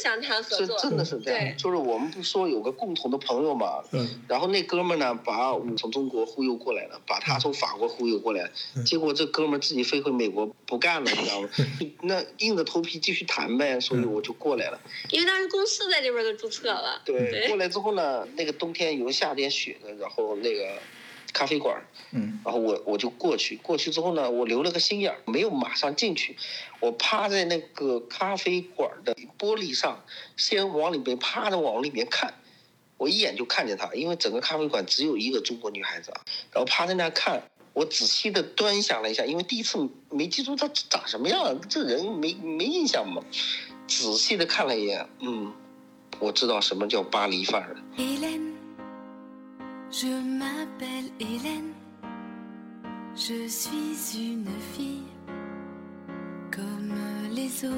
[0.00, 11.48] 想谈合是作，真的是这样，就是我们不说有个共同的朋友嘛，嗯然后那哥们呢把我从中国忽悠过来了，把他从法国忽悠过来，嗯结果这哥们自己飞回美国不干了，你知道吗？
[12.02, 14.80] 那硬着头皮继续谈呗，所以我就过来了。
[15.10, 17.02] 因为当时公司在这边都注册了。
[17.04, 20.78] 对，对过来之后呢，那个冬天有下点雪的，然后那个
[21.32, 22.40] 咖啡馆，嗯。
[22.44, 26.36] 然后我我就过去，过去之后呢，我留了个心眼儿，没有马上进去，
[26.80, 30.02] 我趴在那个咖啡馆的玻璃上，
[30.36, 32.34] 先往里面趴着往里面看，
[32.96, 36.20] 我一眼就看见她，因为整个咖啡馆只有一个中国女孩子啊，
[36.52, 43.22] 然后趴在那看，我仔细的端详了一下，因为第一次没记住她长什么样，这人没没印象嘛，
[43.86, 45.52] 仔细的看了一眼，嗯，
[46.18, 48.49] 我知道什么叫巴黎范儿了。
[49.90, 51.72] Je m'appelle Hélène,
[53.16, 55.02] je suis une fille
[56.54, 56.94] comme
[57.32, 57.76] les autres.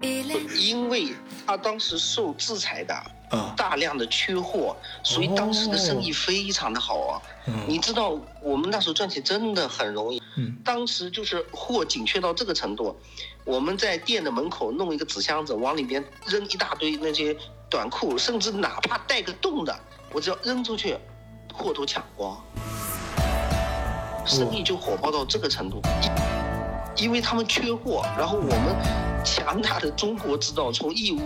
[0.00, 1.14] Hélène, 因为
[1.46, 2.94] 他当时受制裁的，
[3.30, 7.20] 啊大量的缺货，所以当时的生意非常的好啊。
[7.68, 10.22] 你嗯知道，我们那时候赚钱真的很容易。
[10.36, 12.98] 嗯当时就是货紧缺到这个程度，
[13.46, 17.34] 我们在店的门口弄一个纸箱子，往里面扔一大堆那些
[17.70, 19.72] 短裤，甚至哪怕带个洞的，
[20.12, 20.98] 我只要扔出去，
[21.54, 22.36] 货都抢光，
[24.26, 25.80] 生意就火爆到这个程度。
[26.96, 28.74] 因为他们缺货，然后我们
[29.24, 31.20] 强大的中国制造从义乌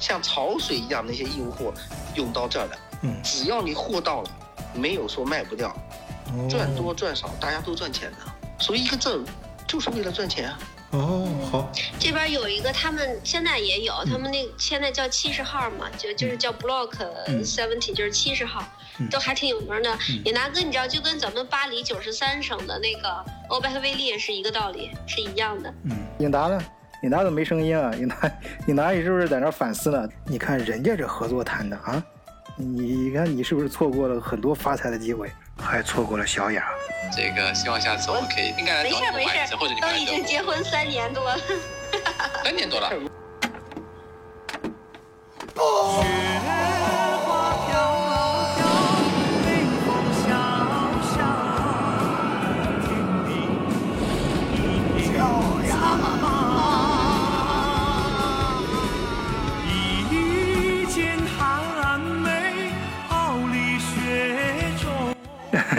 [0.00, 1.72] 像潮水一样那些义乌货
[2.16, 4.30] 涌到这儿来，嗯，只要你货到了，
[4.74, 6.48] 没有说卖不掉，哦。
[6.50, 8.18] 赚多赚少大家都赚钱的，
[8.58, 9.24] 所以一个证
[9.68, 10.58] 就是为了赚钱啊。
[10.94, 16.92] 哦，好，这边有一个，他们现在也有，他们那现在叫七十号嘛，就就是叫 Block
[17.26, 18.64] 嗯 Seventy，就是七十号
[19.00, 20.22] 嗯，都还挺有名的嗯。
[20.24, 25.74] 野拿哥，你知道，就跟咱们巴黎九十三省的那个欧贝和威利是一个道理，是一样的。
[25.82, 26.62] 嗯，尹达呢？
[27.02, 27.92] 尹达怎么没声音啊？
[27.96, 28.30] 尹达，
[28.68, 30.08] 尹达，你是不是在那反思呢？
[30.26, 32.00] 你看人家这合作谈的啊，
[32.56, 35.28] 你看你是不是错过了很多发财的机会，
[35.60, 36.64] 还错过了小雅？
[37.10, 41.38] 这个希望下次我们可以应该来没找你们玩一次，或者，你们来都已经结婚三年多了。
[42.42, 42.90] 三年多了。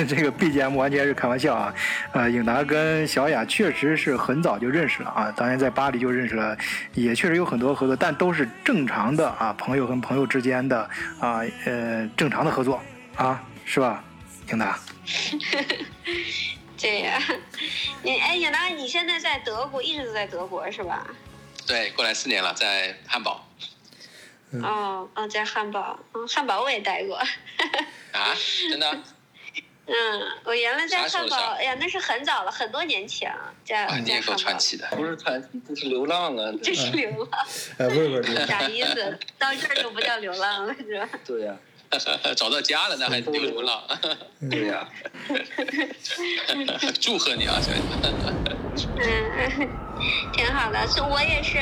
[0.03, 1.73] 这个 BGM 完全是开玩笑啊。
[2.13, 6.57] 呃，颖达跟小雅确实是很早就认识了啊，当年在巴黎就认识了，
[6.93, 10.89] 也确实有很多合作，但都是正常的啊，朋友跟朋友之间的
[11.19, 12.81] 啊，呃，正常的合作
[13.15, 14.03] 啊，是吧，
[14.51, 14.79] 颖达？
[16.77, 17.21] 这样，
[18.03, 21.07] 你哎，颖达，你现在在德国，一直都在德国是吧？
[21.65, 23.47] 对，过来四年了，在汉堡
[24.61, 27.15] 哦，哦，在汉堡，嗯，汉堡我也待过。
[27.17, 28.35] 啊，
[28.69, 28.97] 真的？
[29.87, 29.93] 嗯，
[30.43, 34.41] 我原来在汉堡，哎呀，那是很早了，很多年前了，在哇，你也够在汉堡。
[34.41, 34.87] 传奇的。
[34.91, 36.51] 不是传奇，这是流浪啊！
[36.63, 37.45] 这是流浪，
[37.77, 39.17] 哎，不是不是， 啥意思？
[39.37, 41.07] 到这儿就不叫流浪了，是吧？
[41.25, 41.55] 对呀、
[42.35, 43.83] 找到家了，那还丢流浪？
[44.49, 44.87] 对呀、
[46.99, 47.79] 祝贺你啊，小姐。
[48.97, 49.69] 嗯，
[50.33, 50.87] 挺好的。
[50.87, 51.59] 是我也是，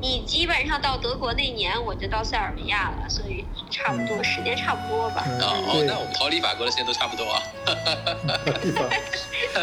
[0.00, 5.24] 你基本上到德国那年我就到塞尔维亚了，所以差不多时间差不多吧。
[5.26, 7.30] 哦哦，那我们逃离法国的时间都差不多。
[7.30, 7.42] 啊。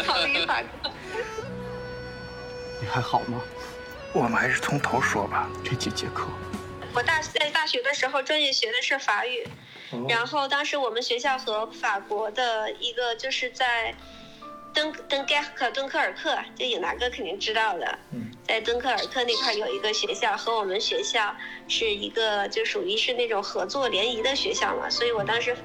[0.06, 0.90] 逃离法国。
[2.80, 3.40] 你还好吗？
[4.12, 5.48] 我们还是从头说吧。
[5.64, 6.28] 这几节课，
[6.94, 9.44] 我大在大学的时候，专业学的是法语，
[10.08, 13.92] 然后当时我们学校和法国的一个就是在
[14.74, 17.98] 登登盖克敦刻尔克，就影达哥肯定知道的，
[18.46, 21.34] 在敦刻尔克那块有一个学校，和我们学校
[21.68, 25.56] 是一个就属于是那种合作联谊的学校嘛，所以我当时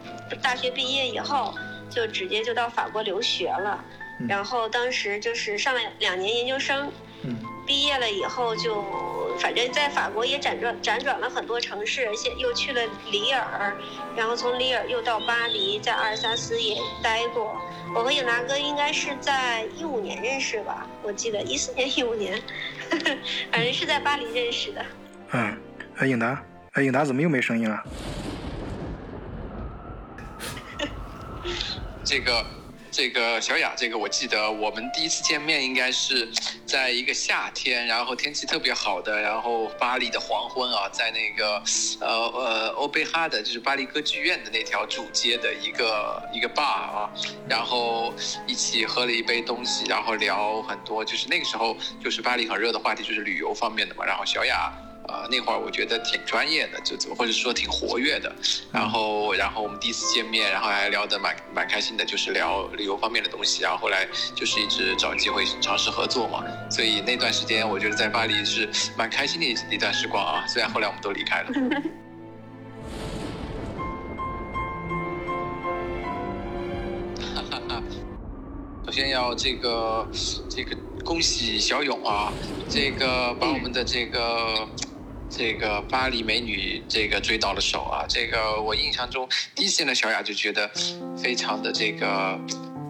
[0.42, 1.53] 大学毕业以后
[1.90, 3.84] 就直接就到法国留学了，
[4.28, 6.91] 然后当时就是上了两年研究生，
[7.69, 8.84] 毕业了以后就，
[9.38, 13.78] 反正在法国也辗转辗转了很多城市，现又去了里尔，
[14.16, 17.55] 然后从里尔又到巴黎，在阿尔萨斯也待过。
[17.94, 22.41] 我和颖达哥应该是在一五年认识吧，我记得一四年一五年，
[23.53, 24.84] 反正是在巴黎认识的。
[25.34, 25.55] 嗯，
[25.97, 27.84] 哎，颖达，哎，颖达怎么又没声音了？
[32.03, 32.44] 这个
[32.91, 36.28] 这个小雅，这个我记得我们第一次见面应该是
[36.66, 41.62] 在一个夏天，然后天气特别好的，然后巴黎的黄昏啊，在那个
[42.00, 47.09] 呃呃欧贝哈的，就是巴黎歌剧院的那条主街的一个一个 bar 啊，
[47.47, 48.14] 然后
[48.47, 54.72] 一起喝了一杯东西，然后聊很多，就是那个时候就是巴黎很热的话题就是旅游方面的嘛，然后小雅。
[55.09, 58.32] 呃，那会儿我觉得挺专业的，就或者说挺活跃的。
[58.72, 63.64] 然后，然后我们第一次见面，然后还聊得蛮蛮开心的，就是聊旅游方面的东西。
[63.64, 66.44] 然后后来就是一直找机会尝试合作嘛。
[66.70, 70.46] 所以那段时间，我觉得在巴黎是蛮开心的一一段时光啊。
[70.47, 71.50] 虽然后来我们都离开了。
[77.34, 77.84] 哈哈哈。
[78.85, 80.08] 首先要这个
[80.47, 82.32] 这个恭喜小勇啊，
[82.70, 84.67] 这个把我们的这个。
[85.29, 88.05] 这个巴黎美女，这个追到了手啊！
[88.09, 90.70] 这个我印象中第一次见到小雅就觉得
[91.22, 92.40] 非常的这个。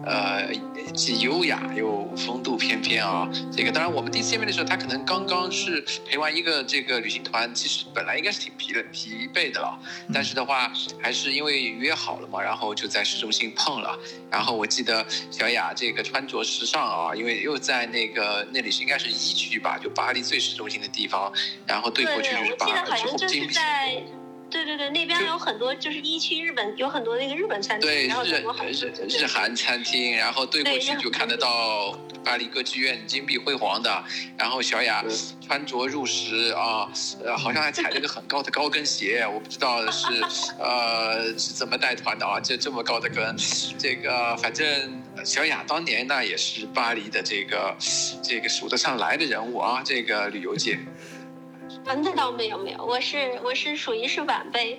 [0.04, 0.50] 呃，
[0.94, 3.28] 既优雅又风度翩翩啊！
[3.52, 9.78] 这个当然，我们第一次见面的时候，他可能刚刚是陪完一个这个旅行团，其实本来应该是挺疲了、疲惫的了。
[10.12, 13.98] 但是的话，还是因为约好了嘛，然后就在市中心碰了。
[14.30, 21.32] 然后我记得小雅这个穿着时尚啊，因为又在那个那里是应该是一区吧，就巴黎最市中心的地方，
[21.66, 24.02] 然后对过去就是巴黎红金在。
[24.50, 28.42] 对对对，那边有很多就是一区日本有很多那个日本餐厅，对日
[28.72, 34.04] 日日韩餐厅，然后对过去就看得到巴黎歌剧院金碧辉煌的，
[34.36, 35.04] 然后小雅
[35.40, 36.90] 穿着入时啊，
[37.24, 40.08] 呃，好像还踩了个很高的高跟鞋，我不知道是
[40.58, 43.36] 呃是怎么带团的啊，这这么高的跟，
[43.78, 44.66] 这个反正
[45.24, 47.76] 小雅当年那也是巴黎的这个
[48.22, 50.78] 这个数得上来的人物啊，这个旅游界。
[51.86, 54.78] 啊，那倒没有没有，我是我是属于是晚辈，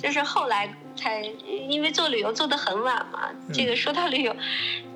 [0.00, 1.22] 就是后来才
[1.68, 3.30] 因为做旅游做的很晚嘛。
[3.52, 4.36] 这个说到旅游，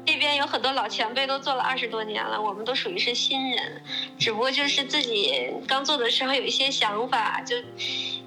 [0.04, 3.82] 这边有很多老前辈都做了二十多年了，我们都属于是新人，
[4.18, 7.56] 只不过就是自己刚做的时候有一些想法，就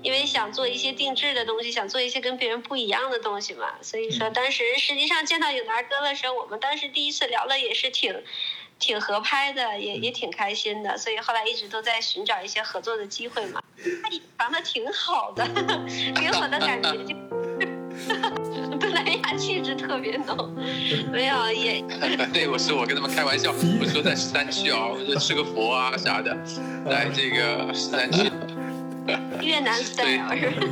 [0.02, 3.68] 因为想做一些定制的东西，想做一些跟别人不一样的东西嘛。
[3.82, 8.24] 所以说当时实际上见到影达哥的时候，我们当时第一次聊了也是挺。
[8.80, 13.62] 挺合拍的，也也挺开心的，所以后来一直都在寻找一些合作的机会嘛。
[14.02, 15.46] 他隐藏的挺好的，
[16.16, 17.16] 给我的感觉就，
[18.78, 20.56] 东南亚气质特别浓。
[21.12, 21.82] 没有也。
[22.34, 26.36] 对，我是我跟他们开玩笑，我说在十三区啊，我说吃个佛啊啥的，
[26.90, 28.32] 在这个十三区。
[29.42, 30.68] 越南 style 是吧？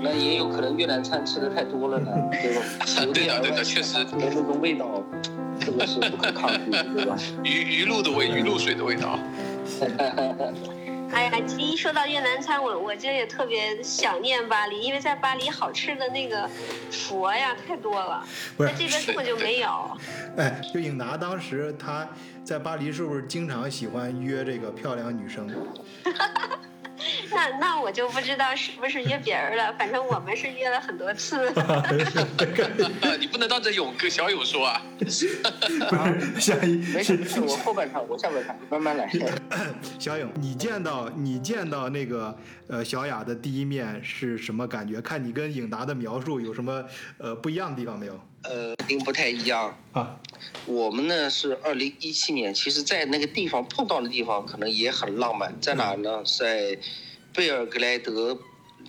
[0.00, 2.62] 那也有可能越南菜吃的太多了呢，对吧？
[3.12, 4.28] 对的对的，确实没。
[4.28, 4.99] 那种味道。
[5.70, 7.16] 这个是不可抗拒，对吧？
[7.44, 9.18] 鱼鱼露的味，鱼露水的味道。
[11.12, 16.48] 哎呀，一说到越南餐，我我今天也特别想念巴黎，因为在巴黎好吃的那个
[16.90, 18.24] 佛呀太多了，
[18.58, 19.68] 在这边根本就没有。
[20.36, 22.08] 哎，就颖达当时他
[22.44, 25.48] 在巴黎是不是经常喜欢约这个漂亮女生？
[27.30, 31.50] 那那我就不知道是不是约别人了，反正我们是约了很多次。
[33.18, 34.82] 你不能当着勇哥小勇说啊。
[36.38, 39.10] 下一没事没事，我后半场我下半场慢慢来。
[39.98, 42.36] 小勇，你见到你见到那个
[42.70, 45.00] 呃小雅的第一面是什么感觉？
[45.00, 46.84] 看你跟颖达的描述有什么
[47.18, 48.18] 呃不一样的地方没有？
[48.42, 50.16] 呃，并不太一样啊。
[50.66, 56.22] 我们呢是二零一七年，其实在那个地方碰到的地方可能也很浪漫，在哪呢？
[56.24, 56.78] 在
[57.34, 58.38] 贝尔格莱德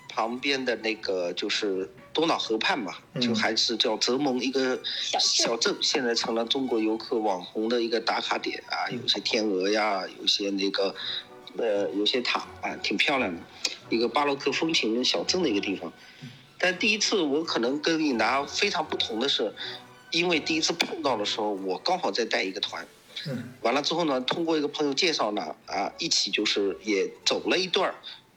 [0.07, 4.79] 旁边的那个就是多瑙河畔吧，就还是叫泽蒙一个
[5.19, 10.93] 小镇，现在成了中国游客网红的一个打卡点啊，有些天鹅呀，有些那个
[11.57, 13.41] 呃有些塔啊，挺漂亮的，
[13.91, 15.93] 一个巴洛克风情小镇的一个地方。
[16.57, 19.53] 但第一次我可能跟你拿非常不同的是，
[20.11, 22.87] 因为第一次碰到的时候，我刚好在带一个团，
[23.61, 27.95] 完了之后呢，通过一个朋友介绍呢，啊，一起就是也走了一段儿，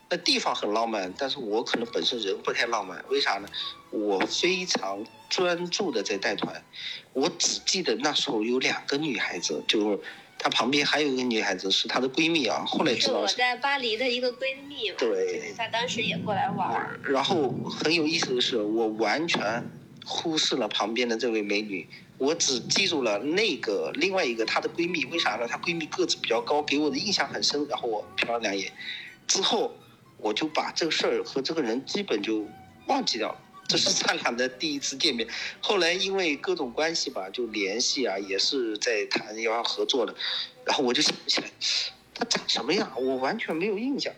[0.09, 3.49] 那地方很浪漫，但是我可能本身人不太浪漫，为啥呢？
[3.91, 6.65] 我非常专注的在带团，
[7.13, 10.01] 我只记得那时候有两个女孩子，就。
[10.45, 12.63] 她旁边还有一个女孩子，是她的闺蜜啊。
[12.67, 14.93] 后来知道是我在巴黎的一个闺蜜。
[14.99, 15.55] 对。
[15.57, 16.87] 她当时也过来玩。
[17.03, 19.65] 然后很有意思的是，我完全
[20.05, 25.07] 忽视了旁边的这位美女，我只记住了那个另外一个她的闺蜜。
[25.07, 25.49] 为啥呢？
[25.49, 27.67] 她闺蜜个子比较高，给我的印象很深。
[27.67, 28.71] 然后我瞟了两眼，
[29.27, 29.75] 之后
[30.19, 32.47] 我就把这个事儿和这个人基本就
[32.87, 33.39] 忘记掉了。
[33.67, 35.27] 这是咱俩的第一次见面，
[35.61, 40.15] 后来因为各种关系吧，就联系啊，也是在谈要合作的，
[40.65, 41.49] 然后我就想不起来，
[42.15, 44.13] 她长什么样，我完全没有印象，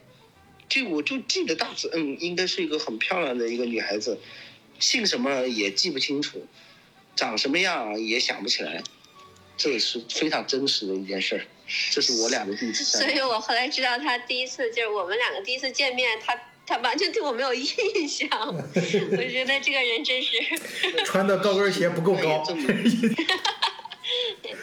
[0.68, 4.18] 就我就记得大致，嗯，应该是一个很漂亮的一个女孩子，
[4.78, 6.44] 姓什么也记不清楚，
[7.14, 8.82] 长什么样也想不起来，
[9.56, 11.46] 这是非常真实的一件事儿。
[11.90, 16.32] 这是我俩的第一次 所以我后来知道他第一次就是我们两个第一次见面，他
[16.66, 18.28] 他完全对我没有印象。
[18.52, 20.35] 我觉得这个人真是，
[21.04, 22.44] 穿的高跟鞋不够高。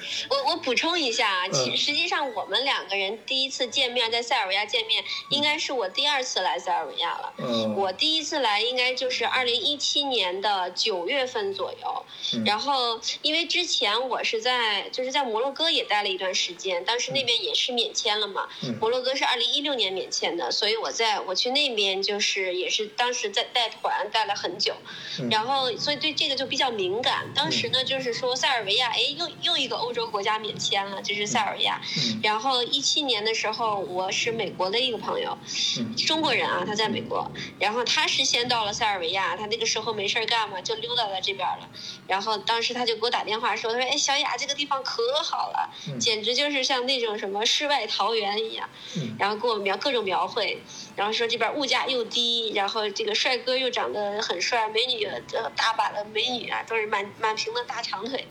[0.29, 1.77] 我我补充一下啊，其嗯。
[1.77, 7.33] 实际上我们两个人第一次见面在塞尔维亚见面，应该是我第二次来塞尔维亚了。
[7.37, 12.43] 嗯，我第一次来应该就是二零一七年的九月份左右，嗯。
[12.45, 18.77] 然后因为之前我是在就是在摩洛哥也待了一段时间，当时那边也是免签了嘛，嗯。
[18.79, 24.73] 摩洛哥是二零一六年免签的，所以我在我去那边就是也是当时在带团带了很久，
[25.19, 25.29] 嗯。
[25.29, 27.31] 然后所以对这个就比较敏感。
[27.35, 31.81] 当时呢就是说塞尔维亚，哎，又又一个欧洲国家免签了，就是塞尔维亚。
[31.97, 35.37] 嗯然后一七年的时候，我是美国的一个朋友，
[35.77, 41.69] 嗯中国人啊，他在美国，然后他是先到了塞尔维亚，他那个时候没事儿干嘛，就溜达到这边了。
[42.07, 48.69] 然后当时他就给我打电话说，他说，哎，小雅这个地方可好了，嗯简直就是像那种什么世外桃源一样。
[48.95, 50.61] 嗯然后给我描各种描绘，
[50.95, 58.27] 然后说这边物价又低，然后这个帅哥又长得很帅，美女呃大把的美女啊，都是满满屏的大长腿。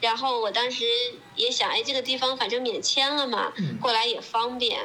[0.00, 0.84] 然后我当时
[1.36, 4.80] 也想，哎，这个地方反正免签了嘛，嗯过来也方便，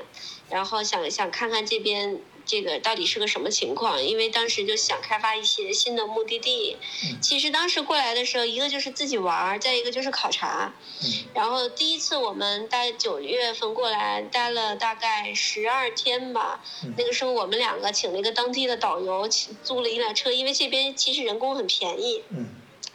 [0.50, 2.22] 然后想想看看这边。
[2.46, 4.04] 这个到底是个什么情况？
[4.04, 6.78] 因为当时就想开发一些新的目的地。
[7.04, 10.74] 嗯其实当时过来的时候，一个就是自己玩儿，再一个就是考察。
[11.04, 16.64] 嗯然后第一次我们待九月份过来，待了大概十二天吧。
[16.84, 22.48] 嗯那个时候我们两个请了一个当地的导游，请租了一辆车，因为这边其实人工很便宜，嗯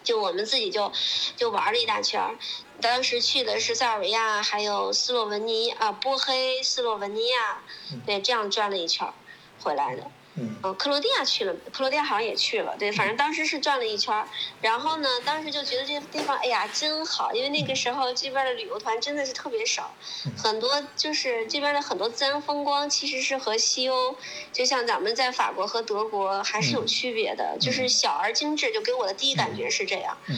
[0.03, 0.91] 就我们自己就
[1.37, 2.39] 就玩了一大圈儿。
[2.81, 9.13] 当时去的是塞尔维亚，还有斯洛文尼啊、波黑、斯洛文尼亚嗯，对，这样转了一圈儿
[9.63, 10.03] 回来的。
[10.37, 14.27] 嗯嗯，克罗地亚去了，克罗地亚好像也去了，对，反正当时是转了一圈儿。
[14.61, 19.93] 然后呢，当时就觉得这个地方，哎呀，真好，因为那个时候这边的旅游团真的是特别少，
[20.39, 24.17] 很多就是这边的很多自然风光其实是和西欧，
[24.53, 30.17] 就像咱们在法国和德国还是有区别的，就是小而精致，就给我的第一感觉是这样。
[30.29, 30.37] 嗯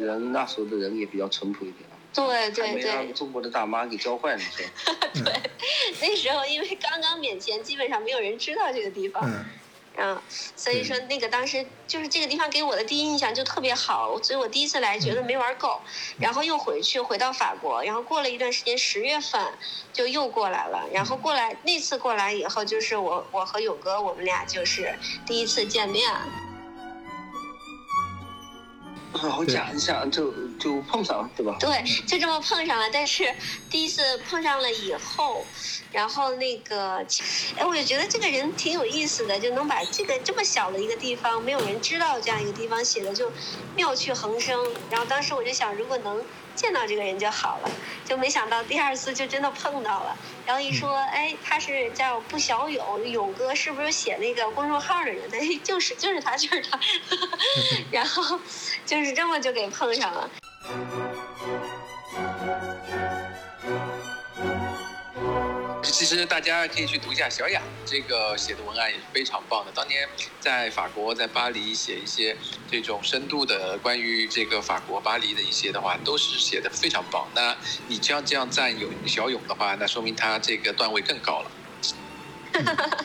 [0.00, 4.38] 人那时候的人也比较淳朴一点，对对对没让对，中国的大妈给教坏了。
[5.14, 5.32] 是吧
[6.00, 9.22] 那时候因为刚刚免签，基本上没有人知道这个地方。
[9.24, 9.44] 嗯
[10.00, 10.16] 嗯，
[10.54, 15.80] 所以说那个当时就是这个地方给我的第一印象就特别好，所以我第一次来觉得没玩够，
[16.20, 19.44] 然后又回去回到法国，然后过了一段时间，十月份
[19.92, 24.96] 就又过来了，然后过来那次过来以后，就是我我和勇哥我们俩就是
[25.26, 26.08] 第一次见面，
[29.12, 31.56] 好好讲一下，就就碰上了，对吧？
[31.58, 32.88] 对，就这么碰上了。
[32.92, 33.34] 但是
[33.70, 35.44] 第一次碰上了以后，
[35.92, 37.04] 然后那个，
[37.56, 43.32] 哎，我就觉得这个人挺有意思的，就能把这个这么小的一个地方，没有人知道这样一个地方写的就
[43.74, 44.62] 妙趣横生。
[44.90, 46.22] 然后当时我就想，如果能
[46.58, 47.70] 见到这个人就好了，
[48.04, 50.16] 就没想到第二次就真的碰到了。
[50.44, 55.22] 然后一说，哎，他是叫不小勇，勇哥是不是写那个公众号的人？
[55.32, 56.80] 哎， 就是就是他，就是他。
[57.92, 58.40] 然后
[58.84, 60.28] 就是这么就给碰上了。
[66.08, 69.70] 其实大家可以去读一下小雅这个写的文案也是非常棒的。
[69.72, 70.08] 当年
[70.40, 72.34] 在法国，在巴黎写一些
[72.66, 77.28] 这种深度的关于这个法国巴黎的一些的话，都是写的非常棒。
[77.34, 77.54] 那
[77.88, 81.50] 你这样这样赞有小勇的话，那说明他这个段位更高了。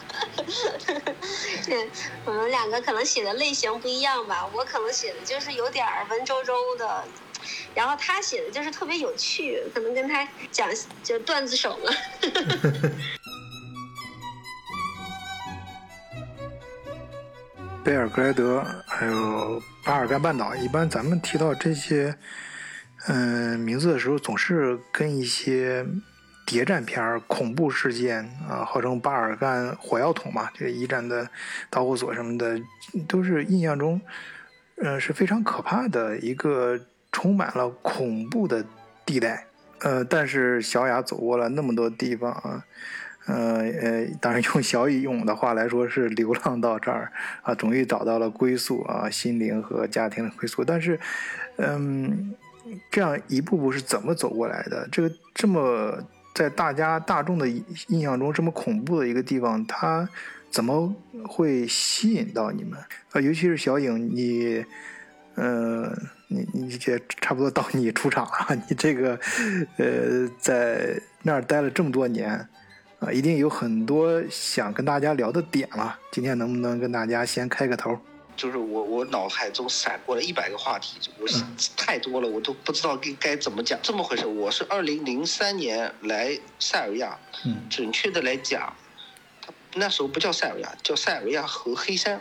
[1.65, 1.89] 对，
[2.23, 4.49] 我们两个可能写的类型不一样吧。
[4.53, 7.03] 我可能写的就是有点文绉绉的，
[7.75, 10.69] 然后他写的就是特别有趣，可能跟他讲
[11.03, 11.91] 就段子手嘛。
[17.83, 22.17] 贝尔格莱德，还有巴尔干半岛，一般咱们提到这些，
[23.07, 25.85] 嗯、名字的时候，总是跟一些
[26.45, 31.29] 谍战片、恐怖事件啊，号称巴尔干火药桶嘛，这个一战的
[31.69, 32.57] 导火索什么的，
[33.05, 33.99] 都是印象中，
[34.77, 36.79] 呃，是非常可怕的一个
[37.13, 38.65] 充满了恐怖的
[39.05, 39.45] 地带。
[39.79, 42.65] 呃，但是小雅走过了那么多地方啊，
[43.27, 50.63] 呃呃，当然用小雨勇的话来说是流浪到这儿啊，终于找到了归宿啊，心灵和家庭的归宿。
[50.63, 50.97] 但是，
[51.57, 52.33] 嗯，
[52.89, 54.87] 这样一步步是怎么走过来的？
[54.89, 55.97] 这个这么
[56.33, 57.45] 在大家大众的
[57.87, 60.07] 印象中这么恐怖的一个地方，它
[60.49, 60.95] 怎么
[61.27, 62.79] 会吸引到你们？
[63.11, 64.65] 啊，尤其是小颖，你。
[65.35, 65.91] 呃，
[66.33, 69.19] 你你这差不多到你出场了， 你这个，
[69.77, 72.29] 呃，在那儿待了这么多年，
[72.99, 75.99] 啊，一定有很多想跟大家聊的点了。
[76.11, 77.97] 今天能不能跟大家先开个头？
[78.35, 81.43] 就是我我脑海中闪过了一百个话题，我是
[81.77, 83.77] 太多了，我都不知道该该怎么讲。
[83.83, 88.73] 这么回事，我是二零零三年来塞尔维亚，嗯准确的来讲，
[89.39, 92.19] 它那时候不叫塞尔维亚，叫塞尔维亚和黑山，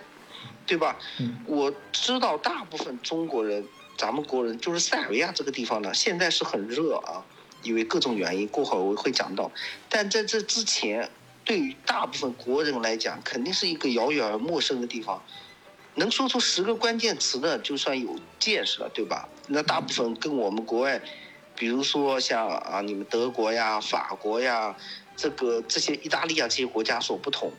[0.67, 0.99] 对吧？
[1.19, 3.65] 嗯我知道大部分中国人，
[4.03, 7.23] 咱们国人就是塞尔维亚这个地方呢， 现在是很热啊，
[7.63, 9.49] 因为各种原因，过会儿我会讲到。
[9.89, 11.09] 但在这之前，
[11.45, 15.23] 对于大部分国人来讲，肯定是一个遥远而陌生的地方。
[15.95, 19.29] 能说出十个关键词的，就算有见识了，对吧？
[19.47, 21.01] 那大部分跟我们国外，
[21.55, 24.75] 比如说像啊，你们德国呀、法国呀，
[25.15, 27.53] 这个这些意大利啊这些国家所不同，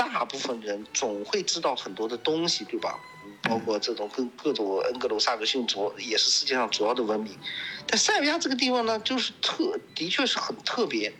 [0.00, 2.98] 大部分人总会知道很多的东西，对吧？
[3.42, 7.38] 包括这种跟各种恩格鲁萨克逊主也是世界上主要的文明，
[7.86, 11.12] 但塞尔维亚这个地方呢，就是特的确是很特别，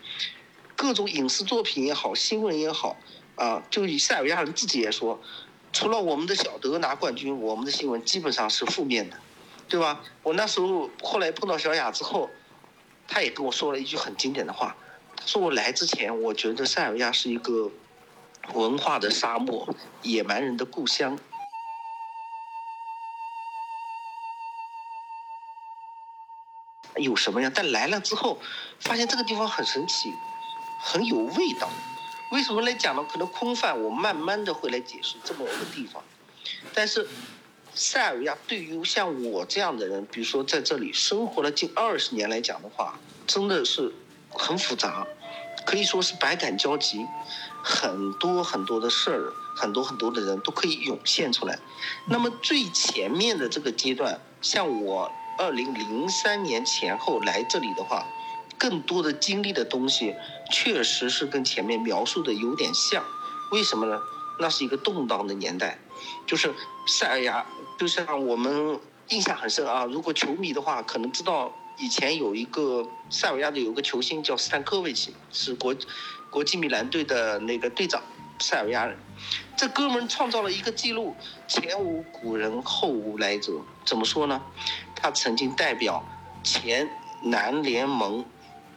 [0.74, 2.96] 各种影视作品也好，新闻也好，
[3.36, 5.20] 啊，就以塞尔维亚人自己也说，
[5.74, 9.18] 除了我们的小德拿冠军，我们的新闻基本上是负面的，
[9.68, 10.00] 对吧？
[10.22, 12.30] 我那时候后来碰到小雅之后，
[13.06, 14.74] 他也跟我说了一句很经典的话，
[15.14, 17.70] 他说我来之前，我觉得塞尔维亚是一个
[18.54, 21.18] 文化的沙漠，野蛮人的故乡。
[26.96, 27.50] 有什么呀？
[27.54, 28.38] 但来了之后，
[28.80, 30.12] 发现这个地方很神奇，
[30.80, 31.70] 很有味道。
[32.32, 33.04] 为什么来讲呢？
[33.10, 36.02] 可能空泛，我慢慢的会来解释这么个地方。
[36.74, 37.08] 但是，
[37.74, 43.92] 塞尔维亚对于像我这样的人，比如说在这里生活了近二十年来讲的话，真的是
[44.28, 45.06] 很复杂，
[45.64, 47.06] 可以说是百感交集，
[47.62, 51.58] 很多很多的事儿，很多很多的人都可以涌现出来。
[52.06, 58.06] 那么最前面的这个阶段，像我二零零三年前后来这里的话，
[58.58, 60.14] 更多的经历的东西，
[60.50, 63.04] 确实是跟前面描述的有点像。
[63.52, 64.00] 为什么呢？
[64.38, 65.78] 那是一个动荡的年代，
[66.26, 66.54] 就是
[66.86, 67.44] 塞尔维亚，
[67.78, 69.84] 就像我们印象很深啊。
[69.84, 75.74] 如果球迷的话，可能知道以前有一个塞尔维亚的有个球星叫斯坦科维奇，是国
[76.30, 78.00] 国际米兰队的那个队长，
[78.38, 78.96] 塞尔维亚人。
[79.56, 81.14] 这哥们创造了一个记录，
[81.46, 83.52] 前无古人后无来者。
[83.84, 84.40] 怎么说呢？
[84.94, 86.02] 他曾经代表
[86.42, 86.88] 前
[87.22, 88.24] 南联盟，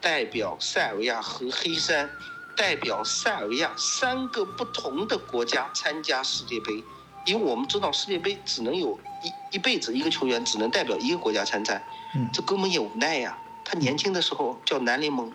[0.02, 2.10] 代表塞尔维亚和黑山，
[2.58, 6.84] 代表塞尔维亚三个不同的国家参加世界杯。
[7.26, 11.82] 因为我们知道世界杯只能有一一辈子一个球员只能代表一个国家参赛，
[12.16, 13.38] 嗯这哥们也无奈呀。
[13.64, 15.32] 他年轻的时候叫南联盟，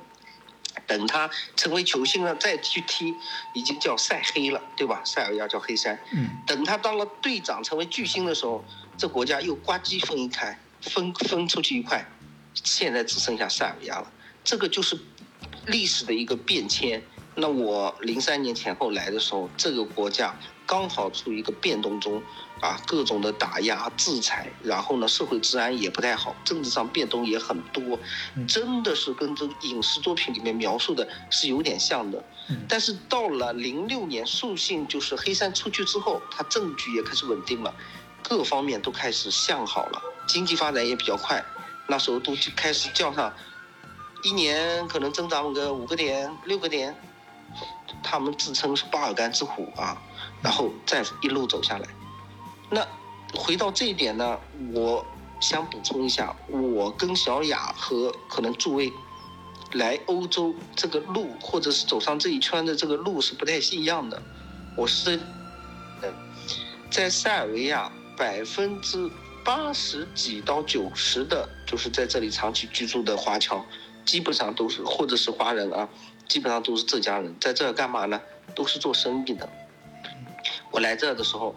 [0.89, 3.15] 等他成为球星了再去踢，
[3.53, 5.03] 已经叫晒黑了，对吧？
[5.05, 5.97] 塞尔维亚叫黑山。
[6.13, 8.65] 嗯等他当了队长，成为巨星的时候，
[8.97, 12.05] 这国家又呱唧分一开，分分出去一块，
[12.55, 14.11] 现在只剩下塞尔维亚了。
[14.43, 14.99] 这个就是
[15.67, 17.03] 历史的一个变迁。
[17.35, 20.35] 那我零三年前后来的时候，这个国家
[20.67, 22.21] 刚好处于一个变动中，
[22.61, 27.99] 啊，各种的打压、制裁，然后呢，社会治安也不太好，政治上变动也很多，
[28.49, 32.23] 真的是跟这个影视作品里面描述的是有点像的。
[32.69, 37.73] 但是到了零六年，肃信就是黑山出去之后，他政局也开始稳定了，
[38.23, 41.45] 各方面都开始向好了，经济发展也比较快，
[41.87, 43.33] 那时候都就开始叫上，
[44.25, 46.97] 一年可能增长个五个点、六个点，
[48.03, 49.97] 他们自称是巴尔干之虎啊，
[50.43, 51.87] 然后再一路走下来。
[52.71, 52.87] 那
[53.35, 54.39] 回到这一点呢，
[54.73, 55.05] 我
[55.41, 58.93] 想补充一下，我跟小雅和可能诸位
[59.73, 64.21] 来欧洲这个路，或者是走上这一圈的这个路是不太一样的。
[64.77, 65.19] 我是
[66.91, 69.11] 在塞尔维亚百分之
[69.45, 73.65] 八十几到九十的，就是在这里长期居住的华侨，
[74.05, 75.89] 基本上都是或者是华人啊，
[76.27, 78.21] 基本上都是浙江人，在这儿干嘛呢？
[78.55, 79.49] 都是做生意的。
[80.71, 81.55] 我来这儿的时候，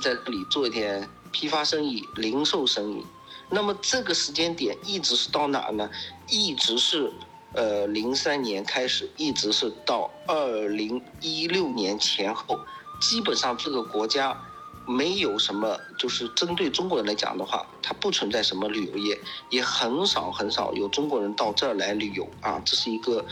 [0.00, 3.04] 在这里做一点批发生意、零售生意。
[3.50, 5.88] 那么这个时间点一直是到哪呢？
[6.28, 7.10] 一直是
[7.54, 12.58] 呃零三年开始，一直是到二零一六年前后，
[13.00, 14.38] 基本上这个国家
[14.86, 22.60] 没有什么，就是针对中国人来讲的话，它不存在什么旅游业，也很少很少有中国人到这儿来旅游啊。
[22.64, 23.24] 这是一个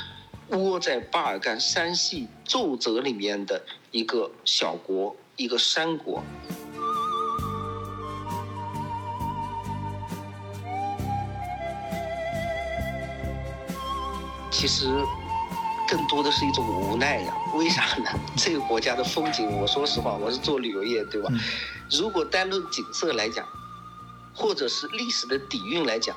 [0.48, 6.22] 窝在巴尔干山系皱褶里面的一个小国，一个山国。
[14.50, 14.88] 其实
[15.86, 17.34] 更多的是一种无奈呀。
[17.54, 18.10] 为啥呢？
[18.36, 21.28] 这个国家的风景，我说实话，我是做旅游业，对吧？
[21.30, 21.38] 嗯
[21.88, 23.46] 如果单论景色来讲，
[24.34, 26.16] 或者是历史的底蕴来讲，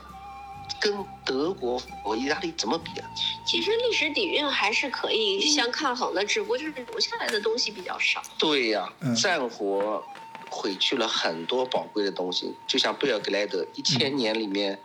[0.80, 3.10] 跟德国和意大利怎么比啊？
[3.46, 8.22] 其实历史底蕴还是可以相抗衡的，只不过就是留下来的东西比较少。
[8.38, 10.04] 对呀、嗯战火
[10.50, 12.54] 毁去了很多宝贵的东西。
[12.68, 14.80] 就像贝尔格莱德一千年里面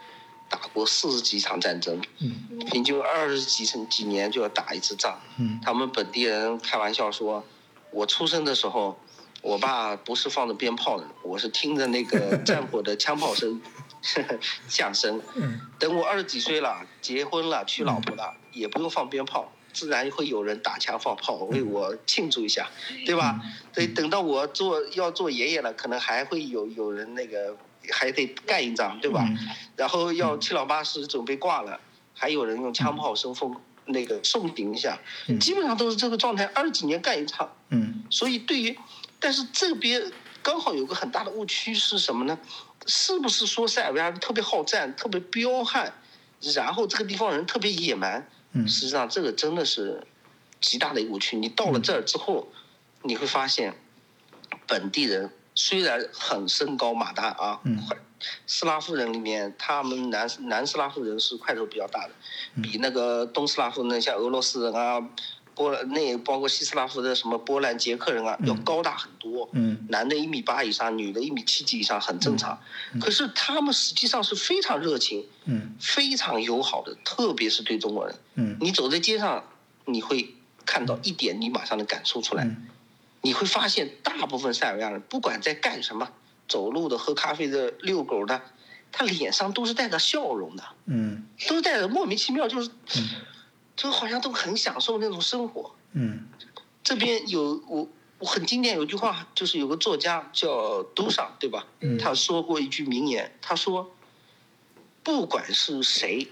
[0.48, 5.18] 打过四十几场战争，嗯平均二十几几年就要打一次仗。
[5.38, 7.44] 嗯他们本地人开玩笑说，
[7.90, 8.98] 我出生的时候，
[9.42, 13.60] 我爸不是放着鞭炮的，我是听着那个战火的枪炮声
[14.68, 15.20] 响声。
[15.34, 22.68] 嗯等我二十几岁了，结婚了，娶老婆了，也不用放鞭炮，自然会有人打枪放炮为我庆祝一下，
[23.04, 23.40] 对吧？
[23.72, 27.56] 对，等到我做要做爷爷了，可能还会有有人那个
[27.90, 29.24] 还得干一仗，对吧？
[29.28, 29.36] 嗯
[29.76, 31.80] 然后要七老八十准备挂了，
[32.14, 33.54] 还有人用枪炮声风
[33.86, 37.50] 那个送顶一下，嗯基本上都是这个状态，二十几年干一场。
[37.70, 38.78] 嗯所以对于，
[39.18, 40.12] 但是这边
[40.42, 42.38] 刚好有个很大的误区是什么呢？
[42.86, 45.92] 是不是说塞尔维亚人特别好战、特别彪悍，
[46.54, 48.28] 然后这个地方人特别野蛮？
[48.52, 50.06] 嗯实际上这个真的是
[50.60, 51.36] 极大的一个误区。
[51.36, 52.46] 你到了这儿之后，
[53.02, 53.74] 你会发现，
[54.66, 57.96] 本地人虽然很身高马大啊，嗯快
[58.46, 62.14] 斯拉夫人里面，他们南南斯拉夫人是块头比较大的，
[62.54, 65.02] 嗯比那个东斯拉夫人，像俄罗斯人啊、
[65.54, 69.48] 波兰那包括西斯拉夫的什么波兰、捷克人啊，要高大很多。
[69.52, 72.58] 嗯男的一米八以上，女的一米七几以上，很正常。
[73.00, 78.14] 可是他们实际上是非常热情、嗯非常友好的，特别是对中国人。
[78.34, 79.44] 嗯你走在街上，
[79.84, 80.34] 你会
[80.66, 82.44] 看到一点，你马上能感受出来。
[82.44, 82.68] 嗯
[83.22, 86.06] 你会发现，大部分塞尔维亚人不管在干什么，
[86.46, 88.38] 走路的、喝咖啡的、遛狗的，
[88.92, 93.08] 他脸上都是带着笑容的，嗯都是带着莫名其妙，就是嗯，
[93.76, 95.74] 就好像都很享受那种生活。
[95.92, 96.28] 嗯
[96.82, 101.66] 这边有我我很经典有句话，就是有个作家叫杜尚，对吧？
[101.80, 103.90] 嗯他说过一句名言，他说
[105.02, 106.28] ：“不管是谁，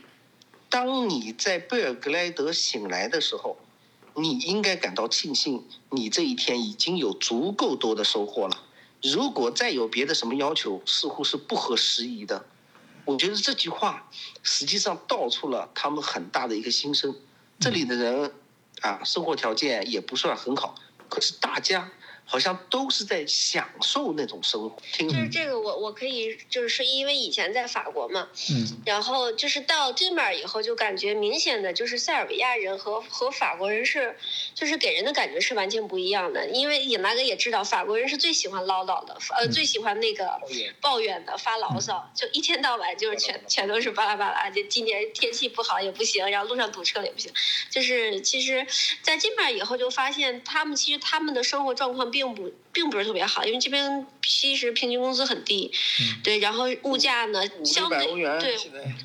[0.69, 3.57] 当你在贝尔格莱德醒来的时候，
[4.15, 8.63] 你应该感到庆幸，你这一天已经有足够多的收获了。
[9.03, 12.45] 如果再有别的什么要求，似乎是不合时宜的。”
[13.05, 14.09] 我觉得这句话
[14.45, 17.17] 实际上道出了他们很大的一个心声。
[17.63, 18.33] 这里的人
[18.81, 20.75] 啊，生活条件也不算很好，
[21.09, 21.89] 可是大家
[22.33, 24.75] 好像都是在享受那种生活。
[24.91, 34.17] 听就是这个我我可以就是因为以前在法国嘛，嗯然后就是到这面以后，就感觉明显的就是塞尔维亚人和和法国人是，
[34.55, 36.49] 就是给人的感觉是完全不一样的。
[36.49, 40.41] 因为尹大哥也知道，法国人是最喜欢唠叨的，呃，最喜欢那个
[40.81, 44.49] 抱怨的、发牢骚，就一天到晚就是全 全都是巴拉巴拉。
[44.49, 47.31] 就今年天气不好也不行，然后路上堵车了也不行。
[47.69, 48.67] 就是其实，
[49.03, 55.71] 在这面以后就发现，他们其实他们的生活状况并不并不是特别好，因为这边其实平均工资很低，
[56.23, 58.07] 对，然后物价呢相对
[58.39, 58.57] 对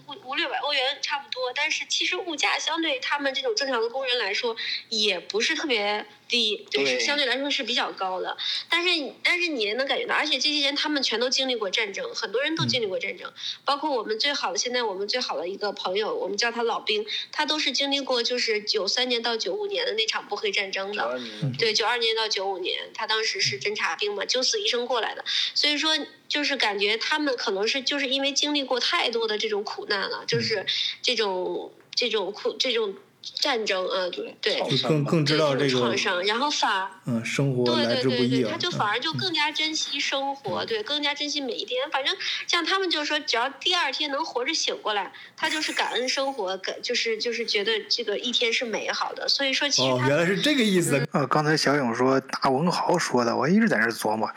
[0.07, 4.55] 五五六百欧元差不多，但是其实物价相对他们这种正常的工人来说，
[4.89, 6.99] 也不是特别低，对，对。
[6.99, 8.37] 是相对来说是比较高的。
[8.69, 13.31] 但是但是你也能感觉到，而且这些年他们全都经历过战争，很多人都经历过战争，
[13.65, 21.19] 包括我们最好的现在我们最好的一个朋友，我们叫他老兵，他都是经历过就是九三年到九五年的那场波黑战争的。
[21.57, 30.65] 对，九二年到九五年，他当时是侦察兵嘛，九死一生过来的，所以说就是感觉他们可能是就是因为经历过太多的这种苦难了，就是
[31.01, 32.95] 这种这种苦这种
[33.35, 34.09] 战争啊，
[34.41, 38.57] 对，创就更更知道这个创伤，然后反嗯生活对来对对对，之不易啊他。
[38.57, 41.89] 就反而就更加珍惜生活，对，更加珍惜每一天。
[41.91, 42.15] 反正
[42.47, 49.27] 像他们就说，只要第二天能活着醒过来，他就是感恩生活，感就是就是觉得这个一天是美好的。
[49.27, 51.05] 所以说，其实原来是这个意思。
[51.11, 54.29] 呃，刚才小勇说大文豪说的，我一直在那儿琢磨，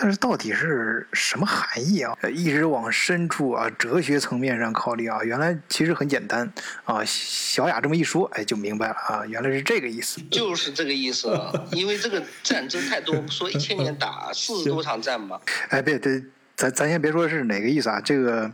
[0.00, 2.16] 呃到底是什么含义啊？
[2.22, 6.52] 呃一直往深处啊，哲学层面上考虑啊，原来其实很简单
[6.84, 7.02] 啊。
[7.04, 10.20] 小雅这么一说，哎，就明白了啊，原来是这个意思。
[10.30, 16.22] 就是这个意思啊，因为这个战争太多，说一千年打 四十多场战嘛，哎，别对，
[16.54, 18.52] 咱咱先别说是哪个意思啊，这个，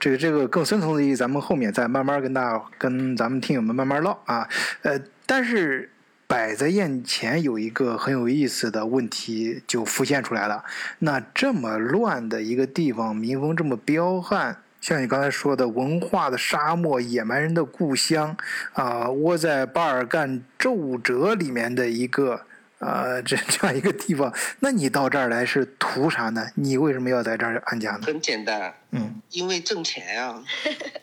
[0.00, 4.48] 这个这个更深层次的意思，咱们后面再慢慢跟大家跟咱们听友们慢慢唠啊。
[4.80, 5.90] 呃，但是
[6.26, 10.64] 摆在眼前有一个很有意思的问题就浮现出来了，
[11.00, 14.62] 那这么乱的一个地方，民风这么彪悍。
[14.86, 18.36] 像你刚才说的，文化的沙漠，野蛮人的故乡，
[18.72, 22.42] 啊、窝在巴尔干皱褶里面的一个
[22.78, 26.46] 呃，这这样一个地方，那你到这儿来是图啥呢？
[26.54, 28.02] 你为什么要在这儿安家呢？
[28.06, 30.40] 很简单，嗯，因为挣钱啊、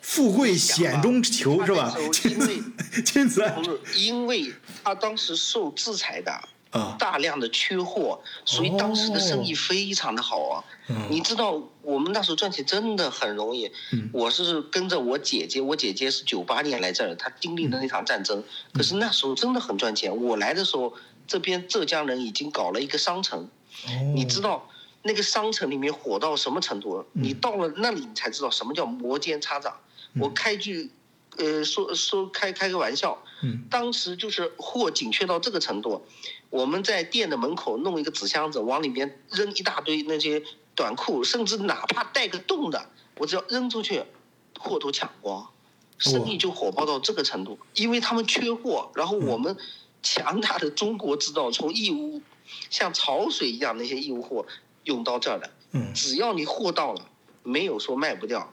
[0.02, 1.94] 富贵险中求是吧
[2.24, 2.64] 因为
[3.04, 6.32] 君子不是因为他当时受制裁的，
[6.74, 10.64] 啊，大量的缺货，所以当时的生意非常的好啊。
[10.90, 13.72] 嗯你知道我们那时候赚钱真的很容易。
[13.94, 20.16] 嗯我是跟着我姐姐，我姐姐是九八年来这儿，她经历了那场战争，可是那时候真的很赚钱。
[20.22, 20.94] 我来的时候，
[21.28, 23.48] 这边浙江人已经搞了一个商城，
[23.86, 24.68] 哦你知道，
[25.04, 27.06] 那个商城里面火到什么程度？
[27.14, 29.78] 你到了那里，你才知道什么叫摩肩擦掌。
[30.20, 30.92] 我开句，
[31.38, 33.66] 呃，说说开开个玩笑，嗯。
[33.70, 36.04] 当时就是货紧缺到这个程度，
[36.50, 40.42] 我们在店的门口弄一个纸箱子，往里面扔一大堆那些
[40.74, 44.04] 短裤，甚至哪怕带个洞的，我只要扔出去，
[44.58, 45.48] 货都抢光，
[46.00, 49.56] 生意就火爆到这个程度，因为他们缺货，然后我们
[50.02, 52.22] 强大的中国制造从义乌
[52.70, 54.46] 像潮水一样那些义乌货
[54.84, 57.06] 涌到这儿来，嗯，只要你货到了，
[57.44, 58.52] 没有说卖不掉，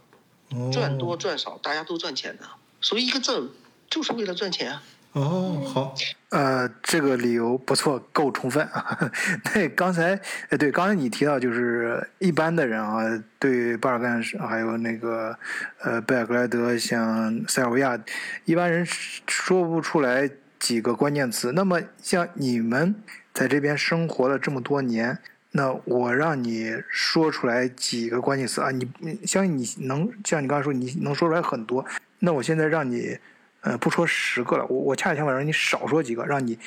[0.51, 0.71] 哦。
[0.73, 2.49] 赚多赚少大家都赚钱的，
[2.81, 3.51] 所以一个证
[3.91, 4.83] 就是为了赚钱啊。
[5.13, 5.95] 哦，好，
[6.29, 9.11] 呃，这个理由不错，够充分啊。
[9.53, 10.17] 那刚才，
[10.51, 13.03] 呃，对，刚才你提到就是一般的人啊，
[13.41, 15.37] 对巴尔干还有那个
[15.81, 17.99] 呃贝尔格莱德，像塞尔维亚，
[18.45, 18.87] 一般人
[19.27, 21.51] 说不出来几个关键词。
[21.51, 22.95] 那么像你们
[23.35, 25.19] 在这边生活了这么多年，
[25.51, 31.85] 那我让你说出来几个关键词啊，你你相信你能像你刚才说，你能说出来很多。
[32.21, 33.19] 那我现在让你。
[33.63, 36.59] 呃，不说十个了，我我恰恰想法让你少说几个，让你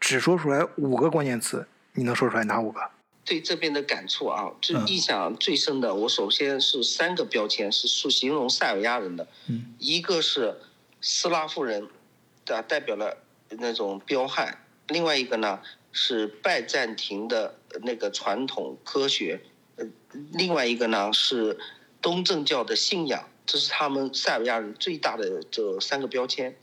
[0.00, 2.80] 只说出来五个关键词，你能说出来哪五个？
[3.24, 4.86] 对这边的感触啊，最嗯。
[4.86, 9.74] 印象最深的，我首先是三个标签是属形容塞尔维亚人的，嗯。
[9.78, 10.54] 一个是
[11.00, 11.88] 斯拉夫人，
[12.50, 13.16] 啊代表了
[13.48, 14.46] 那种彪悍；
[14.88, 15.60] 另外一个呢
[15.92, 19.40] 是拜占庭的那个传统科学，
[19.76, 19.86] 呃，
[20.32, 21.58] 另外一个呢是
[22.02, 26.56] 东正教的信仰，这是他们塞尔维亚人最大的这三个标签。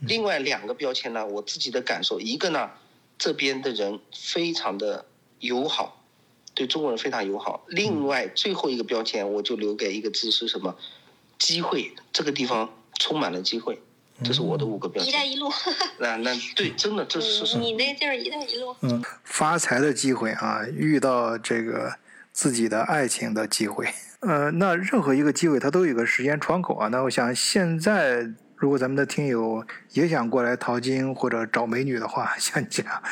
[0.00, 2.70] 另外两个标签呢，我自己的感受，一个呢
[3.18, 5.06] 这边的人非常的
[5.40, 6.04] 友好，
[6.54, 7.64] 对中国人非常友好。
[7.66, 10.76] 另外最后一个标签，我就留给一个字是什么？
[11.36, 13.80] 机会，这个地方充满了机会，
[14.24, 15.08] 这是我的五个标签。
[15.08, 15.50] 一带一路，
[15.98, 21.94] 那那对，真的这是是你你那地儿一带一路，嗯，发财的机会啊，遇到这个
[22.32, 23.88] 自己的爱情的机会。
[24.20, 26.88] 呃，那任何一个机会它都有一个时间窗口啊。
[26.88, 33.02] 那我想现在如果咱们的听友也想过来淘金或者找美女的话， 像你这样，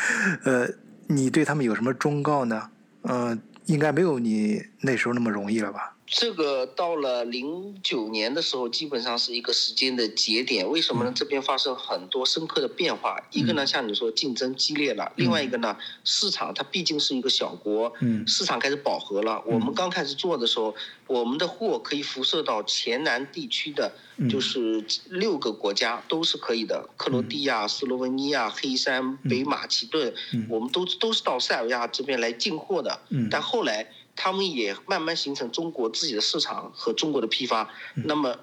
[0.45, 0.69] 呃，
[1.07, 2.71] 你对他们有什么忠告呢？
[3.03, 5.96] 呃，应该没有你那时候那么容易了吧？
[6.07, 10.69] 这个到了零九年的时候，基本上是一个时间的节点。
[10.69, 11.13] 为什么呢？
[11.15, 13.21] 这边发生很多深刻的变化。
[13.33, 19.43] 一个呢，像你说竞争激烈了；另外一个呢，市场它毕竟是一个小国，嗯市场开始饱和了。
[19.45, 20.73] 我们刚开始做的时候，
[21.09, 23.93] 我们的货可以辐射到前南地区的，
[24.31, 30.15] 就是六个国家都是可以的：克罗地亚、斯洛文尼亚、黑山、北马其顿，
[30.49, 33.01] 我们都都是到塞尔维亚这边来进货的。
[33.09, 38.35] 嗯但后来他们也慢慢形成中国自己的市场和中国的批发，那么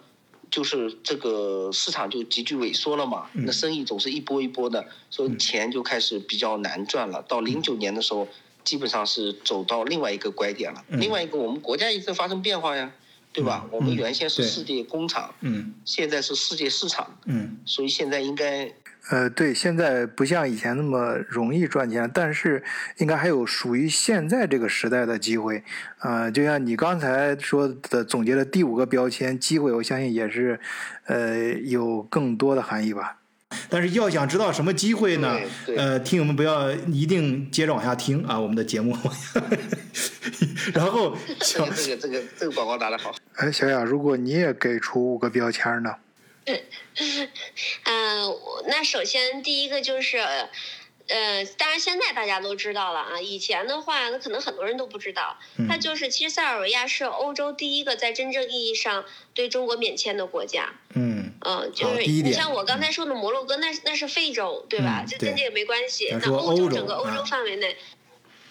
[0.52, 7.24] 就是这个市场就急剧萎缩了嘛，那生意总是一波一波的，所以钱就开始比较难赚了。
[7.24, 8.28] 到零九年的时候，
[8.64, 10.86] 基本上是走到另外一个拐点了。
[10.90, 12.94] 另外一个，我们国家一直在发生变化呀，
[13.34, 13.68] 对吧？
[13.72, 15.74] 我们原先是世界工厂，嗯。
[15.84, 17.58] 现在是世界市场，嗯。
[17.66, 18.72] 所以现在应该
[19.10, 22.64] 呃，对，现在不像以前那么容易赚钱，但是
[22.98, 25.62] 应该还有属于现在这个时代的机会。
[26.00, 30.58] 呃，就像你刚才说的，总结的第五个标签“机会”，我相信也是，
[31.08, 33.18] 呃，有更多的含义吧。
[33.70, 35.38] 但是要想知道什么机会呢？
[35.76, 38.98] 呃，听友们不要一定接着往下听啊，我们的节目。
[40.74, 43.14] 然后这小个这个这个这个广告打得好。
[43.36, 45.94] 哎，小雅，如果你也给出五个标签呢？
[46.46, 60.74] 嗯、我那首先第一个就是，呃，当然现在大家都知道了啊，以前的话，那可能很多人都不知道，它就是其实塞尔维亚是欧洲第一个在真正意义上对中国免签的国家。
[60.96, 65.04] 嗯嗯，就是你像我刚才说的摩洛哥，那那是非洲，对吧？
[65.04, 66.10] 嗯对这跟这个没关系。
[66.22, 67.76] 那欧洲整个欧洲啊范围内，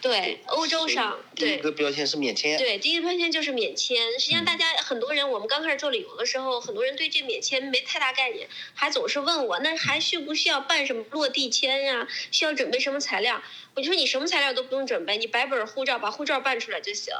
[0.03, 2.59] 对欧洲上，第一个标签是免签。
[2.59, 4.19] 对，第一个标签就是免签。
[4.19, 12.09] 实际上，大家很多人，我们刚开始做旅游的时候，很多人对这免签没太大概念，还总是问我，那还需不需要办什么落地签呀？
[12.33, 13.41] 需要准备什么材料？
[13.75, 17.15] 我就说你什么材料都不用准备，你白本护照把护照办出来就行。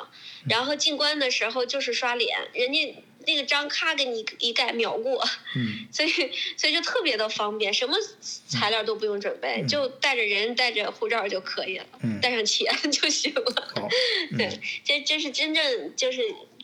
[0.49, 5.23] 然后进关的时候就是刷脸，人家那个章咔给你一盖秒过。
[5.57, 6.11] 嗯 所以
[6.57, 7.97] 所以就特别的方便，什么
[8.49, 13.73] 材料都不用准备，就带着人带着护照就可以了，嗯带上钱 就行了。
[13.77, 13.89] 好，
[14.37, 16.23] 对嗯， 这这是真正就是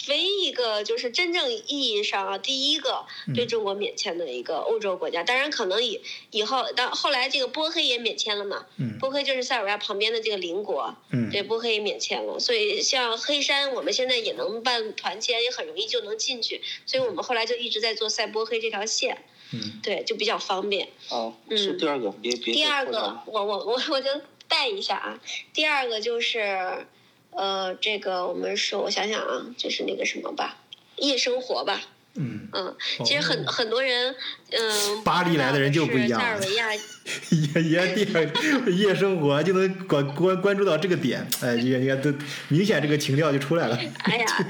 [0.09, 3.35] 唯一一个就是真正意义上啊第一个嗯。
[3.35, 5.25] 对中国免签的一个欧洲国家。
[5.25, 8.99] 当然，可能以以后到后来这个波黑也免签了嘛，嗯。
[8.99, 11.31] 波黑就是塞尔维亚旁边的这个邻国，嗯。
[11.31, 19.81] 对，波黑也免签了，所以像黑山我们现在也能办团签，也很容易就能进去，所以我们后来就一直在做塞波黑这条线，嗯。
[19.83, 20.89] 对，就比较方便。
[21.07, 21.59] 好，嗯。
[21.59, 24.09] 说第二个，别别第二个我我我我就
[24.47, 25.21] 带一下啊。
[25.53, 26.87] 第二个就是，
[27.31, 30.59] 呃，这个我们说，我想想啊，就是那个什么吧，
[30.97, 31.83] 夜生活吧。
[32.15, 34.15] 嗯，嗯，其实很、哦很多人，
[34.51, 38.33] 嗯，巴黎来的人就不一样是塞尔维亚夜 夜店
[38.77, 42.13] 夜生活就能关关关注到这个点，哎，你看都
[42.49, 43.79] 明显这个情调就出来了。
[44.05, 44.47] 哎呀，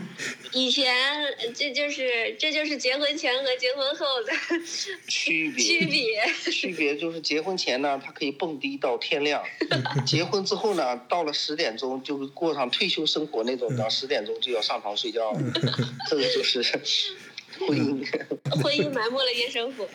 [0.52, 0.94] 以前
[1.54, 4.32] 这就是这就是结婚前和结婚后的
[5.06, 6.50] 区别区别。
[6.50, 9.42] 区别就是结婚前呢，他可以蹦迪到天亮；
[10.06, 15.40] 结婚之后呢，到了十点钟就过上退休生活那种，到十点钟就要上床睡觉了。
[16.08, 16.62] 这个就是
[17.66, 18.06] 婚姻。
[18.62, 19.86] 婚姻埋没了夜生活，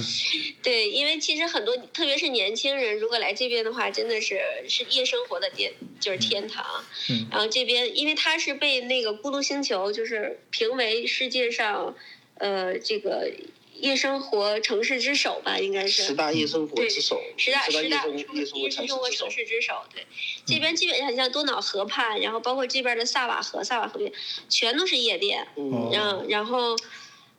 [0.00, 0.54] 是？
[0.62, 6.64] 对，因为其实很多，特别是年轻人，如果来这边的话，真的是是夜生活的天，就是天堂。
[7.08, 11.94] 嗯然后这边，因为它是被那个《孤独星球》就是评为世界上，
[12.38, 13.30] 呃，这个
[13.84, 19.30] 夜生活城市之首吧，应该是十大夜生活之首，十大十大十夜生活城市之首生活城。
[19.30, 19.84] 市之首。
[19.94, 20.06] 对，
[20.46, 24.10] 这边基本上像多瑙河畔，然后包括这边的萨瓦河，萨瓦河边
[24.48, 25.46] 全都是夜店。
[25.56, 26.74] 嗯，嗯，然后，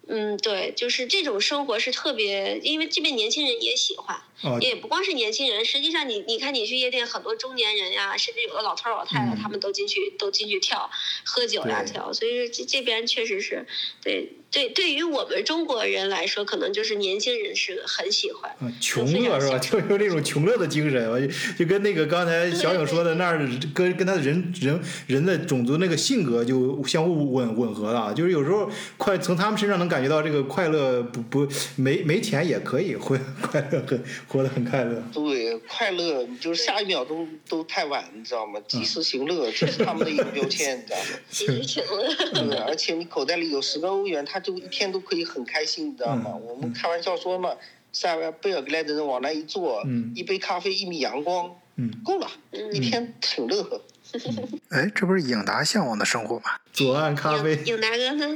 [0.08, 10.90] 嗯，对，就是这种生活是特别，因为这边年轻人也喜欢，哦，也不光是年轻人，实际上你你看你去夜店，很多中年人呀，甚至有的老头老太太，嗯他们都进去都进去跳，
[11.24, 13.66] 喝酒呀跳，所以说这这边确实是，
[14.04, 19.58] 对对，对于我们中国人来说，可能就是年轻人是很喜欢，啊穷乐是吧？
[19.60, 23.38] 就是有那种穷乐的精神，就跟那个刚才小影说的那儿，
[23.74, 28.14] 跟跟他的人人人的种族那个性格就相互吻吻合了。
[28.14, 35.02] 就是有时候快从他们身上能感觉到这个快乐不不没没钱也可以会 快乐很活得很快乐。
[35.14, 38.60] 对，快乐你就是下一秒钟都太晚，你知道吗？
[38.68, 41.20] 及时行乐，这是他们的一个标签，你知道吗？
[41.30, 42.48] 及时行乐。
[42.48, 46.32] 对，而且你口袋里有十个欧元，他就一天都可以很开心，你知道吗？
[46.36, 47.52] 嗯我们开玩笑说嘛，
[47.92, 52.30] 塞尔贝尔格莱德人往那一坐，嗯一杯咖啡，一米阳光，嗯，够了，
[52.72, 53.82] 一天挺乐呵。
[54.70, 56.52] 哎，这不是影达向往的生活吗？
[56.72, 58.28] 左岸咖啡影，影达哥呢？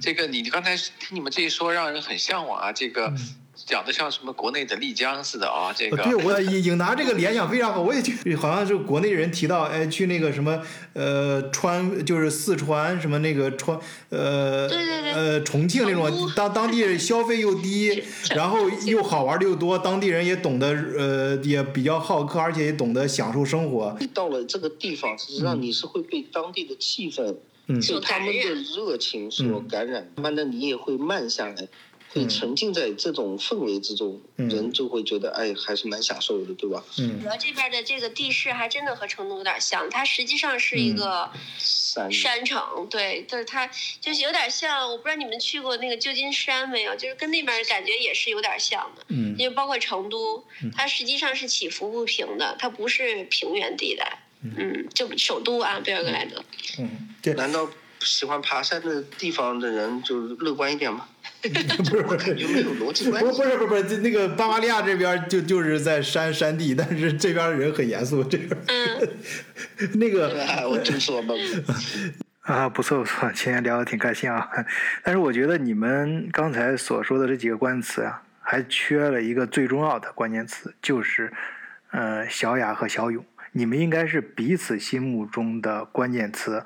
[0.00, 2.70] 这个你刚才听你们这一说，让人很向往啊。
[2.70, 3.12] 这个
[3.70, 5.72] 讲的像什么国内的丽江似的啊。
[5.72, 10.60] 这个呃对我影影达这个联想非常好，我也觉得好像是国内人提到，哎，去那个什么
[10.94, 13.78] 呃川，就是四川什么那个川
[14.08, 18.02] 呃对对对呃重庆那种当当地人消费又低，
[18.34, 20.66] 然后又好玩的又多，当地人也懂得
[20.98, 23.96] 呃也比较好客，而且也懂得享受生活。
[24.00, 27.36] 你到了这个地方，实际上你是会被当地的气氛、
[27.68, 31.68] 嗯被他们的热情所感染，慢慢的你也会慢下来。
[32.12, 34.48] 会沉浸在这种氛围之中，嗯。
[34.48, 36.84] 人就会觉得哎，还是蛮享受的，对吧？
[36.98, 37.20] 嗯。
[37.20, 42.10] 主要这边的这个地势还真的和成都有点像，它实际上是一个山。
[42.12, 43.68] 山城，对，就是，它
[44.00, 49.34] 就是有点像，我不知道你们去过那个旧金山没有，就是跟那边感觉也是有点像的，嗯。
[49.38, 50.44] 因为包括成都，
[50.76, 56.42] 它实际上是起伏不平的，它不是平原地带，嗯，就首都啊，贝尔格莱德，
[56.78, 57.34] 嗯，对。
[57.34, 57.68] 难道
[58.02, 61.08] 喜欢爬山的地方的人就乐观一点吗？
[61.78, 63.42] 不是不是有没有逻辑关不系？
[63.42, 69.08] 不是不是不是，那个巴伐利亚这边就就是在山山地，但是这边人很严肃，这边嗯，
[69.98, 70.28] 那个
[70.68, 71.34] 我真说嘛，
[72.42, 74.50] 啊，不错不错，今天聊得挺开心啊。
[75.02, 81.32] 但是我觉得你们刚才所说的这几个关键词啊，还缺了一个最重要的关键词，就是
[81.92, 86.62] 呃小雅和小勇，你们应该是彼此心目中的关键词，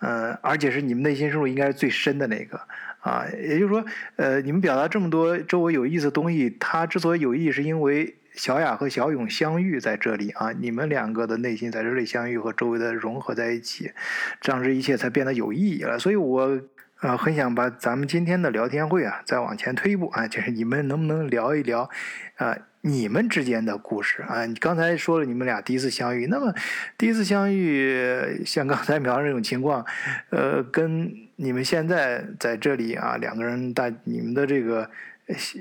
[0.00, 2.60] 呃，而且是你们内心深处应该是最深的那个。
[3.00, 3.84] 啊，也就是说，
[4.16, 13.92] 呃，你们表达这么多周围有意思的东西，它之所以有意义，是因为小雅和小勇相遇在这里啊，你们两个的内心在这里相遇和周围的融合在一起，
[14.40, 15.98] 这样这一切才变得有意义了。
[15.98, 16.60] 所以我
[17.00, 21.88] 呃很想把咱们今天的聊天会啊再往前推一步啊，就是你们能不能聊一聊，
[22.36, 24.46] 啊、你们之间的故事啊？
[24.46, 26.54] 你刚才说了你们俩第一次相遇，那么
[26.96, 29.84] 第一次相遇，像刚才描述这种情况，
[30.30, 31.10] 呃，跟
[31.42, 34.90] 你们现在在这里啊，两个人大你们的这个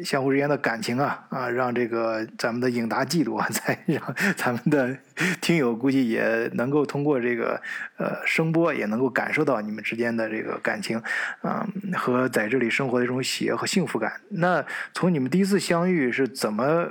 [0.04, 4.98] 相互之间的感情啊啊，让这个咱们的影达记录啊，再让咱们的
[5.39, 7.62] 听友估计也能够通过这个
[7.96, 11.02] 呃声波，也能够感受到你们之间的这个感情
[11.42, 11.65] 啊、
[11.96, 14.20] 和在这里生活的这种喜悦和幸福感。
[14.28, 16.89] 那从你们第一次相遇是怎么？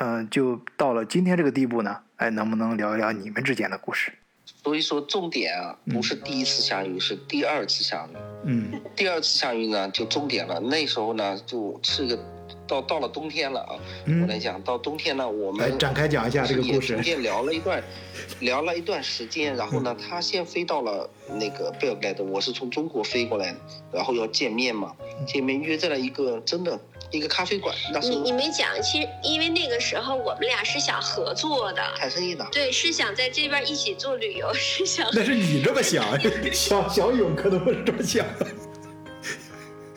[0.00, 2.00] 嗯、就到了今天这个地步呢？
[2.16, 4.12] 哎，能不能聊一聊你们之间的故事？
[4.68, 8.16] 所以说重点啊，不是第一次相遇，是第二次相遇。
[8.44, 10.60] 嗯第二次相遇呢，就重点了。
[10.60, 12.18] 那时候呢，就是个
[12.66, 13.76] 到到了冬天了啊。
[14.04, 17.82] 嗯我来讲，到冬天呢，我们来展开讲一下这个故事也中间聊了一段，
[18.40, 19.56] 聊了一段时间。
[19.56, 21.08] 然后呢，他先飞到了
[21.40, 23.58] 那个贝尔格莱德，我是从中国飞过来的，
[23.90, 24.94] 然后要见面嘛，
[25.26, 26.78] 见面约在了一个真的
[27.10, 32.46] 一个咖啡馆，那时候你你没讲，其实因为那个时候我们俩是想合作的，谈生意的。
[32.52, 36.04] 对，是想在这边一起做旅游，是想那是你这么想，
[36.52, 38.26] 小小勇可能不是这么想。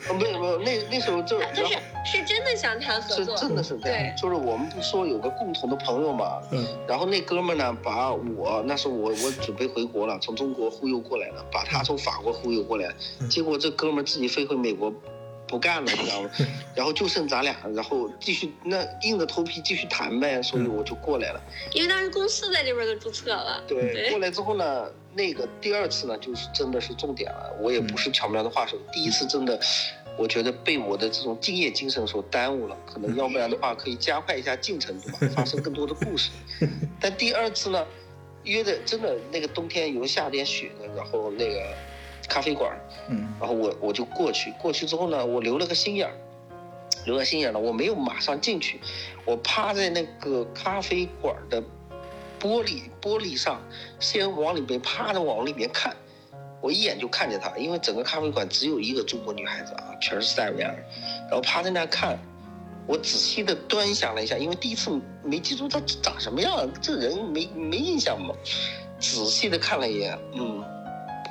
[0.08, 14.92] 哦，没有没有，那那时候就然但后是是真的想谈合是作，真的是这样对，就是我们不说有个共同的朋友嘛，嗯然后那哥们呢，把我那时候我我准备回国了，从中国忽悠过来了，把他从法国忽悠过来，嗯结果这哥们自己飞回美国。
[15.52, 16.30] 不干了，你知道吗？
[16.74, 21.40] 然后就剩咱俩，然后继续那硬着头皮继续谈呗，所以我就过来了。
[21.74, 27.54] 因为当时公司在这边都注册了，对，对过来之后呢，那个第二次呢，就是真的是重点了。
[27.60, 29.60] 我也不是巧妙的话术，第一次真的，
[30.16, 35.34] 我觉得被我的这种敬业精神所耽误了，可能要不然的话可以加快一下进程，对吧？
[35.36, 36.30] 发生更多的故事。
[36.98, 37.86] 但第二次呢，
[38.44, 41.60] 约的真的那个冬天有下点雪的，然后那个
[42.32, 42.72] 咖啡馆，
[43.08, 43.28] 嗯。
[43.38, 46.14] 然后我我就过去，过去之后呢，我留了个心眼儿，
[47.04, 48.80] 留了心眼儿了，我没有马上进去，
[49.26, 51.62] 我趴在那个咖啡馆的
[52.40, 53.60] 玻璃玻璃上，
[54.00, 55.94] 先往里面趴着往里面看，
[56.60, 60.82] 我一眼就看见她，因为整个咖啡馆只有一个中国女孩子啊，全是塞尔维亚人，
[61.28, 62.18] 然后趴在那看。
[62.84, 64.90] 我仔细的端详了一下，因为第一次
[65.22, 68.34] 没记住她长什么样，这人没没印象嘛。
[68.98, 70.64] 仔细的看了一眼，嗯，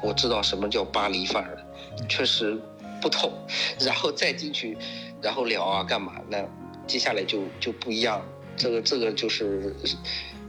[0.02, 1.66] 我知道什么叫巴黎范儿了，
[2.08, 2.60] 确实
[3.02, 3.32] 不同。
[3.80, 4.78] 然后再进去，
[5.22, 6.14] 然后聊啊干嘛？
[6.30, 6.44] 那
[6.88, 8.26] 接下来就就不一样了。
[8.58, 9.74] 这个这个就是，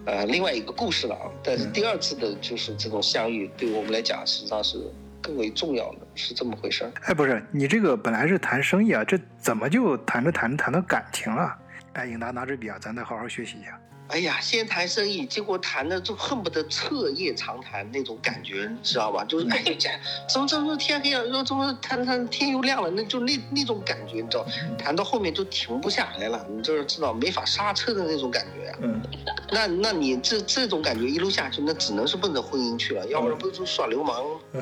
[0.06, 1.30] 呃，另外一个故事了啊。
[1.42, 4.78] 但是第二次的就是这种相遇，对我们来讲实际上是
[5.20, 6.92] 更为重要的，是这么回事儿。
[7.04, 11.56] 哎，不是，你这个本来是谈生意啊，这怎么就谈着谈着谈到感情了？
[11.92, 13.78] 哎，颖达拿支笔啊，咱再好好学习一下。
[14.12, 19.24] 哎呀，先谈生意，结果谈的就恨不得彻夜长谈那种感觉，你知道吧？
[19.24, 19.90] 就是哎呀，讲
[20.28, 24.46] 怎么怎么天黑了，又怎么谈谈天又亮了，那就那那种感觉，你知道，
[24.76, 29.00] 谈到后面就停不下来了，你就是知道没法刹车的那种感觉呀、嗯，
[29.50, 34.30] 那那你这这种感觉一路下去，那只能是奔着婚姻去了，要不然不是耍流氓吗？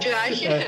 [0.00, 0.66] 主要是哎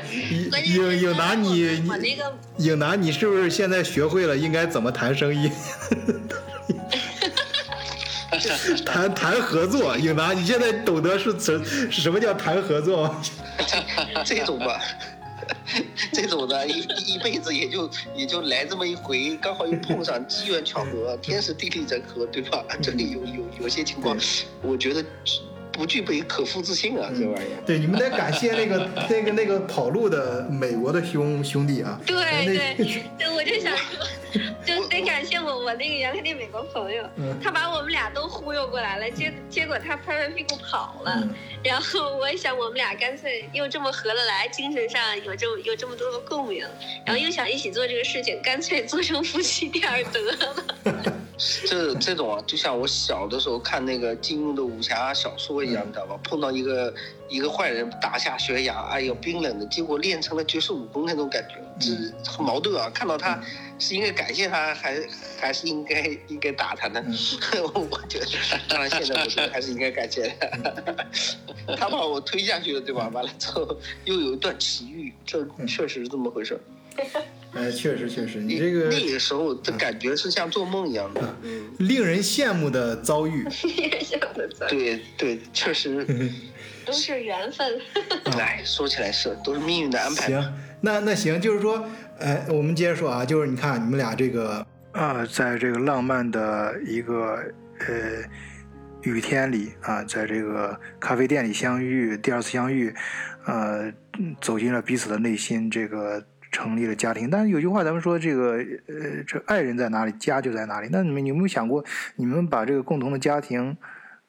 [0.51, 5.49] 关键是影影达你我那个影达，你是不是现在学会了应该怎么谈生意？
[8.85, 13.21] 谈谈合作，影达，你现在懂得是什什么叫谈合作吗？
[14.25, 14.81] 这种吧，
[16.11, 22.63] 这种的一一辈子也就也就来这么一回，刚好又碰上机缘巧合，天时地利人和，对吧？
[22.81, 24.17] 这里有有有些情况，
[24.61, 25.03] 我觉得
[25.71, 27.63] 不具备可复制性啊，这玩意儿。
[27.65, 31.99] 对，你们得感谢那个那个那个跑路的美国的兄兄弟啊。
[32.05, 32.75] 对对
[33.17, 34.05] 对，我就想说，
[34.65, 41.13] 就得感谢我我那个原来那美国朋友，嗯他把我们俩都忽悠过来了，结结果他拍拍屁股跑了。
[41.23, 46.65] 嗯 然后我想，我们俩干脆又这么合得来，精神上有这么有这么多的共鸣，
[47.05, 50.65] 然后又想一起做这个事情，干脆做成夫妻店儿得了。
[51.67, 56.17] 这这种啊，就像我小的时候看那个金庸的武侠小说一样，你知道吧？
[56.23, 56.93] 碰到一个
[57.29, 62.89] 一个坏人打下悬崖，哎呦冰冷的，结果练成了绝世武功那种感觉，这很矛盾啊。
[62.93, 63.39] 看到他
[63.77, 64.99] 是应该感谢他，还
[65.39, 67.03] 还是应该应该打他呢？
[67.73, 68.25] 我觉得，
[68.67, 73.07] 当然现在我觉得还是应该感谢他，他把我推下去了，对吧？
[73.13, 76.59] 完了之后又有一段奇遇，这确实是这么回事儿。
[77.53, 81.35] 哎，确实确实，你这个那个时候的感觉是像做梦一样的。
[81.77, 83.47] 令人羡慕的遭遇。
[83.77, 86.05] 也想的遭遇，对对，确实，
[86.89, 87.79] 都是缘分。
[88.39, 90.27] 哎，说起来是都是命运的安排。
[90.27, 91.85] 行，那那行，就是说，
[92.19, 97.43] 呃，我们接着说啊，就是你看你们俩这个，啊，在这个浪漫的一个
[97.79, 98.23] 呃
[99.03, 102.93] 雨天里啊，在这个咖啡店里相遇，第二次相遇，
[103.45, 107.29] 呃，嗯走进了彼此的内心，这个成立了家庭。
[107.29, 108.53] 但是有句话咱们说，这个
[108.87, 110.89] 呃，这爱人在哪里，家就在哪里。
[110.91, 111.83] 那你们有没有想过，
[112.15, 113.77] 你们把这个共同的家庭，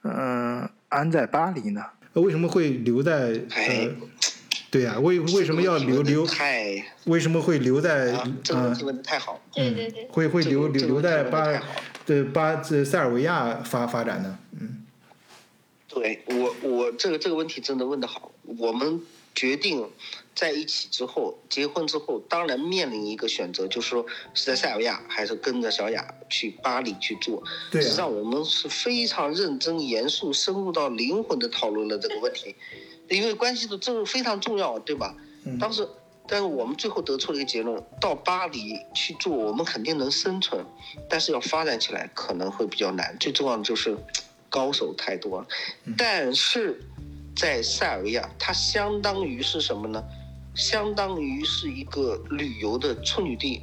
[0.04, 1.82] 嗯、安在巴黎呢？
[2.14, 4.08] 为什么会留在哎呃，
[4.70, 6.26] 对呀、为为什么要留留？
[6.26, 9.40] 太为什么会留在啊，这个呃问题问的太好。
[9.54, 11.46] 对对对，会会留留留在巴
[12.04, 14.38] 对巴这塞尔维亚发发展呢？
[14.58, 14.86] 嗯
[15.92, 18.30] 对我我这个这个问题真的问的好。
[18.58, 19.00] 我们
[19.34, 19.84] 决定
[20.34, 27.42] 在一起之后，结婚之后，当然面临一个选择，就是说是在塞尔维亚还是跟着小雅去巴黎去做。
[27.70, 32.54] 对啊实际上我们是非常认真、严肃、深入到灵魂的讨论了这个问题，
[33.08, 35.14] 因为关系的这个非常重要，对吧？
[35.44, 35.86] 嗯当时，
[36.26, 40.64] 但是我们最后得出了一个结论：到巴黎去做，我们肯定能生存，
[41.08, 43.16] 但是要发展起来可能会比较难。
[43.18, 43.96] 最重要的就是
[44.48, 45.46] 高手太多了，
[45.98, 46.80] 但是
[47.36, 50.02] 在塞尔维亚，它相当于是什么呢？
[50.54, 53.62] 相当于是一个旅游的处女地。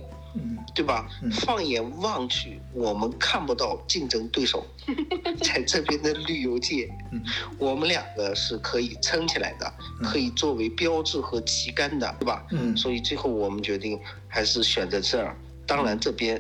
[0.76, 1.32] 对吧嗯？
[1.32, 4.64] 放眼望去，我们看不到竞争对手，
[5.42, 7.20] 在这边的旅游界嗯，
[7.58, 12.46] 我们两个是可以撑起来的，嗯可以作为标志和旗杆的，对吧？
[12.52, 15.36] 嗯所以最后我们决定还是选择这儿。
[15.66, 16.40] 当然，这边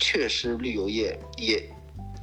[0.00, 1.62] 确实旅游业也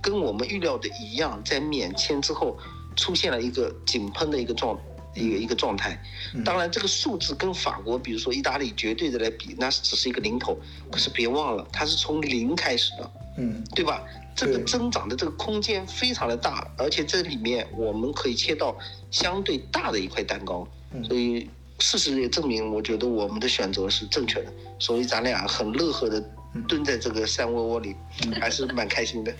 [0.01, 2.57] 跟我们预料的一样，在免签之后
[2.97, 4.77] 出现了一个井喷的一个状
[5.13, 6.01] 一个一个状态。
[6.33, 10.57] 嗯当然，这个数字跟法国，比如说意大利绝对的来比，那只是一个零头。
[10.91, 14.03] 可是别忘了，它是从零开始的，嗯对吧？
[14.35, 18.75] 这个增长的这个空间非常的大，而且这里面我们可以切到
[19.11, 20.67] 相对大的一块蛋糕。
[20.91, 21.47] 嗯所以
[21.79, 24.51] 事实也证明，我觉得我们的选择是正确的。
[24.79, 26.23] 所以咱俩很乐呵的
[26.67, 27.95] 蹲在这个山窝窝里，
[28.41, 29.33] 还是蛮开心的。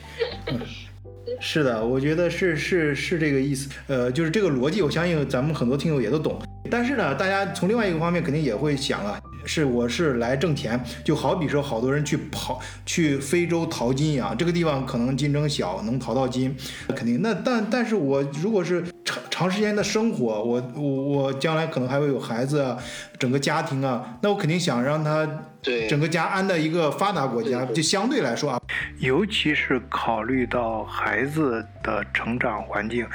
[1.40, 6.42] 是的，我觉得是是是这个意思，呃，就是这个逻辑，我相信咱们很多听友也都懂。
[6.70, 16.56] 但是呢，大家从另外一个方面肯定也会想啊，是我是来挣钱，就好比说好多人去跑去非洲淘金一样，这个地方可能竞争小，能淘到金，
[16.96, 17.22] 肯定。
[17.22, 22.78] 那但但是我如果是长长时间的生活，我我我将来可能还会有孩子啊，
[23.20, 25.28] 整个家庭啊，那我肯定想让他
[25.62, 25.88] 对。
[25.88, 28.60] 整个家安在一个发达国家，就相对来说啊，
[29.00, 33.06] 尤其是考虑到孩子的成长环境，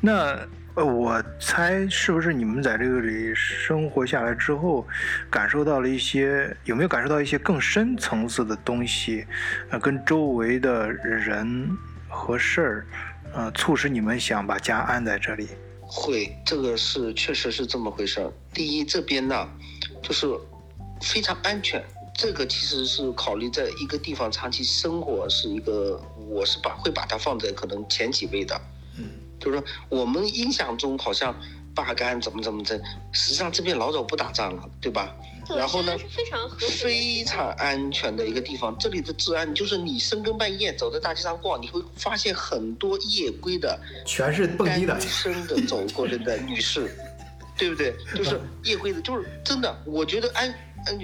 [0.00, 0.36] 那
[0.78, 4.86] 呃，我猜是不是你们在这个里生活下来之后，
[5.28, 9.26] 感受到了一些有没有感受到一些更深层次的东西，
[9.70, 11.68] 呃，跟周围的人
[12.08, 12.86] 和事儿，
[13.34, 15.48] 呃，促使你们想把家安在这里？
[15.80, 18.32] 会，这个是确实是这么回事儿。
[18.54, 19.48] 第一，这边呢，
[20.00, 20.28] 就是
[21.00, 21.84] 非常安全。
[22.14, 28.60] 这个其实是考虑在一个地方长期生活是一个，我是把会把它放在可能前几位的。
[29.38, 31.34] 嗯，就是说我们印象中好像
[31.74, 32.80] 巴干怎么怎么着，
[33.12, 35.14] 实际上这边老早不打仗了，对吧？
[35.56, 38.76] 然后呢非常非常安全的一个地方。
[38.78, 45.00] 这里的治安就是你深更半夜走在大街上逛，你会发现很多夜归的全是蹦迪的单。
[45.00, 46.94] 身的走过来的女士，
[47.56, 47.94] 对不对？
[48.14, 49.74] 就是 夜归的，就是真的。
[49.86, 50.54] 我觉得安安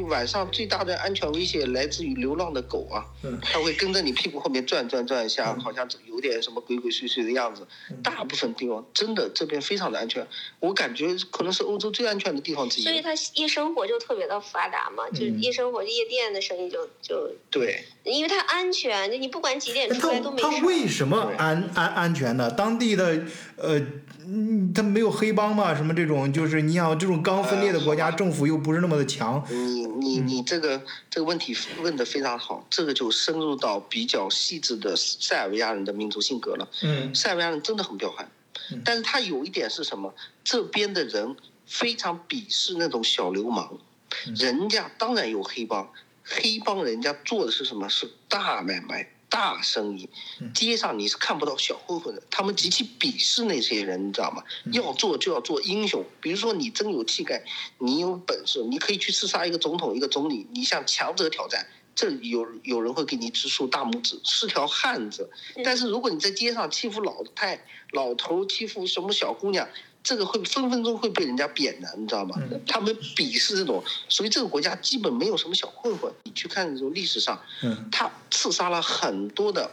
[0.09, 7.67] 晚上最大的安全威胁来自于流浪的狗啊，嗯它会跟着你屁股后面转转转，一下好像有点什么鬼鬼祟祟的样子。
[8.03, 10.27] 大部分地方真的这边非常的安全，
[10.61, 12.85] 我感觉可能是欧洲最安全的地方之一。
[12.85, 20.85] 所以它夜生活就特别的发达嘛，就夜生活、夜店的生意就就，对，因为它安全，就你不管几点出来都没事它为。
[20.95, 22.49] 什么安安安全呢？
[22.51, 23.21] 当地的
[23.57, 23.79] 呃，
[24.27, 25.75] 嗯，他没有黑帮嘛？
[25.75, 29.45] 什么这种，就是你想这种刚分裂的国家，呃政府又不是那么的强。
[29.49, 36.69] 你你嗯你这个这个问题问的非常好，这个就深入到比较细致的塞尔维亚人的民族性格了。
[36.83, 38.29] 嗯塞尔维亚人真的很彪悍
[38.73, 40.13] 嗯，但是他有一点是什么？
[40.43, 41.37] 这边的人
[41.67, 43.79] 非常鄙视那种小流氓，
[44.27, 45.89] 嗯人家当然有黑帮，
[46.25, 47.89] 黑帮人家做的是什么？
[47.89, 49.09] 是大买卖。
[49.29, 50.09] 大生意，
[50.41, 54.43] 嗯街上你是看不到小混混的，他们极其鄙视那些人，你知道吗？
[54.65, 57.45] 嗯要做就要做英雄，比如说你真有气概，
[57.79, 65.29] 你有本事，你可以去刺杀一个总统、一个总理，你向强者挑战，这有有人会给你直竖大拇指，是条汉子。
[65.65, 69.69] 但是如果你在街上欺负老太、老头，欺负什么小姑娘，
[70.05, 72.37] 这个会分分钟会被人家扁的，你知道吗？
[72.39, 76.13] 嗯他们鄙视这种，所以这个国家基本没有什么小混混。
[76.25, 79.71] 你去看这种历史上，嗯他刺杀了很多的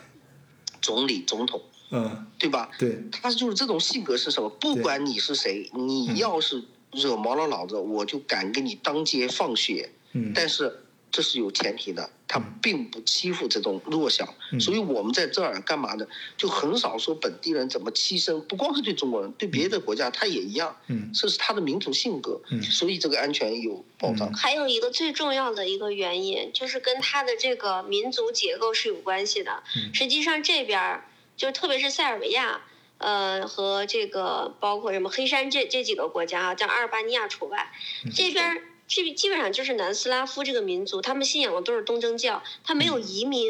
[0.81, 1.61] 总理、总统，
[1.91, 2.71] 嗯，对吧？
[2.79, 4.49] 对，他就是这种性格是什么？
[4.49, 6.63] 不管你是谁，你要是
[6.93, 9.91] 惹毛了老子，我就敢给你当街放血。
[10.13, 14.33] 嗯但是这是有前提的，他并不欺负这种弱小。
[14.53, 16.07] 嗯所以我们在这儿干嘛呢？
[16.37, 20.75] 就很少说本地人怎么牺牲，不光是对中国人，对别的国家他也一样。
[20.87, 22.41] 嗯这是他的民族性格。
[22.51, 24.33] 嗯所以这个安全有保障。
[24.33, 29.63] 还有一个最重要的一个原因，就是跟他的这个民族结构是有关系的。
[29.75, 31.05] 嗯实际上这边儿，
[31.35, 32.61] 就特别是塞尔维亚，
[32.97, 37.71] 呃，和这个包括什么黑山这这几个国家啊，将阿尔巴尼亚除外，
[38.05, 38.61] 嗯这边
[38.99, 43.49] 儿基基本上就是南斯拉夫这个民族，他们信仰的都是东正教，他没有移民，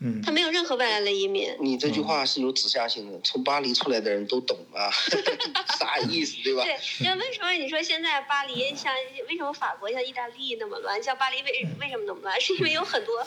[0.00, 1.54] 嗯他没有任何外来的移民。
[1.60, 4.88] 你这句话是有指向性的，从巴黎出来的人都懂啊，
[5.78, 6.62] 啥意思对吧？
[6.64, 8.94] 对，那为为什么你说现在巴黎像
[9.28, 12.40] 为什么法国像意大利那么乱，像巴黎为为什么那么乱？
[12.40, 13.26] 是因为有很多、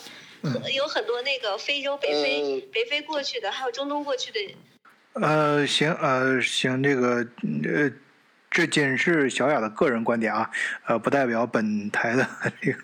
[0.74, 4.54] 有很多那个非洲、北非、呃北非过去的，还有中东过去的。
[5.14, 7.26] 呃，行，呃，行，这个，
[7.64, 7.92] 呃，
[8.52, 10.48] 这仅是小雅的个人观点啊，
[10.86, 12.26] 呃，不代表本台的
[12.60, 12.78] 这个。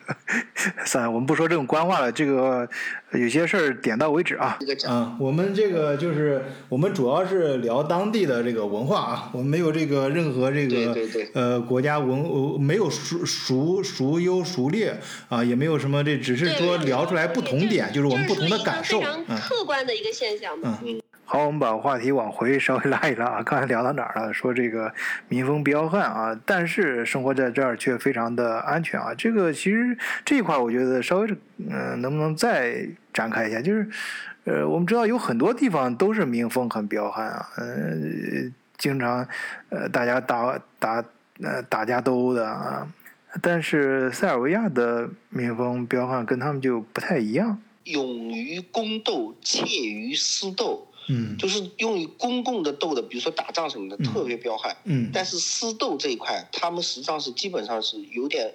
[0.86, 2.66] 算了，我们不说这种官话了，这个
[3.12, 4.56] 有些事儿点到为止啊。
[4.60, 14.98] 这个讲啊，我们这个就是我们主要是聊当地的这个文化啊，我们没有这个任何这个对对对呃国家文呃没有孰孰孰优孰劣
[15.28, 20.78] 啊，也没有什么这，只是说聊出来不同点，就是我们不同的感受非嗯常客观的一个现象嘛。
[21.30, 23.42] 好，我们把话题往回稍微拉一拉啊。
[23.42, 24.32] 刚才聊到哪儿了？
[24.32, 24.90] 说这个
[25.28, 29.12] 民风彪悍啊，但是生活在这儿却非常的安全啊。
[29.14, 33.60] 这个其实这一块，我觉得稍微嗯、能不能再展开一下？
[33.60, 33.86] 就是
[34.44, 37.66] 呃，我们知道有很多地方都是民风很彪悍啊，呃，
[38.78, 39.28] 经常
[39.68, 41.04] 呃大家打打
[41.42, 42.88] 呃打架斗殴的啊。
[43.42, 47.60] 但是塞尔维亚的民风彪悍跟他们就不太一样。
[47.84, 51.36] 勇于攻斗，怯于私斗，嗯。
[51.36, 54.76] 就是用于公共的斗的，比如说打仗什么的，特别彪悍。
[54.84, 55.10] 嗯。
[55.12, 58.52] 但是私斗这一块，他们实际上是基本上是有点，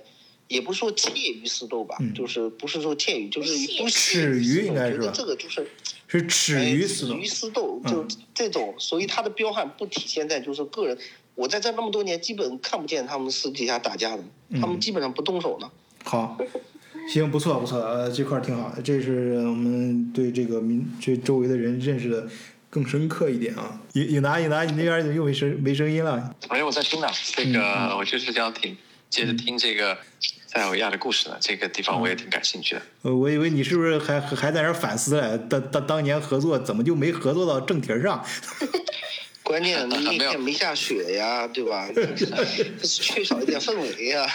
[0.48, 2.14] 也不是说怯于私斗吧，嗯。
[2.14, 3.52] 就是不是说怯于，就是
[3.82, 5.68] 不耻于应该是吧我觉得这个就是
[6.08, 7.14] 是耻于私斗。
[7.14, 7.92] 哎耻于私斗，嗯。
[7.92, 10.98] 就这种，所以他的彪悍不体现在就是个人。
[11.36, 14.62] 我在这那么多年，基本看不见他们私底下打架的，嗯。
[14.62, 15.70] 他们基本上不动手的。
[16.04, 16.38] 好，
[17.08, 22.28] 行，不错不错，呃，这块儿挺好的，这是我们对这个民这周围的人认识的
[22.70, 23.80] 更深刻一点啊。
[23.94, 26.34] 颖颖达，颖达，你那边怎么又没声没声音了？
[26.50, 28.76] 没有，我在听呢，这嗯个我就是想听，
[29.10, 29.98] 接着听这个
[30.48, 31.38] 塞尔维亚的故事呢。
[31.40, 32.82] 这个地方我也挺感兴趣的。
[33.04, 35.38] 呃，我以为你是不是还还还在那儿反思嘞？
[35.50, 38.24] 当当当年合作怎么就没合作到正题儿上？
[39.44, 41.88] 关键 那天没下雪呀，对吧？
[42.82, 44.26] 缺少一点氛围呀。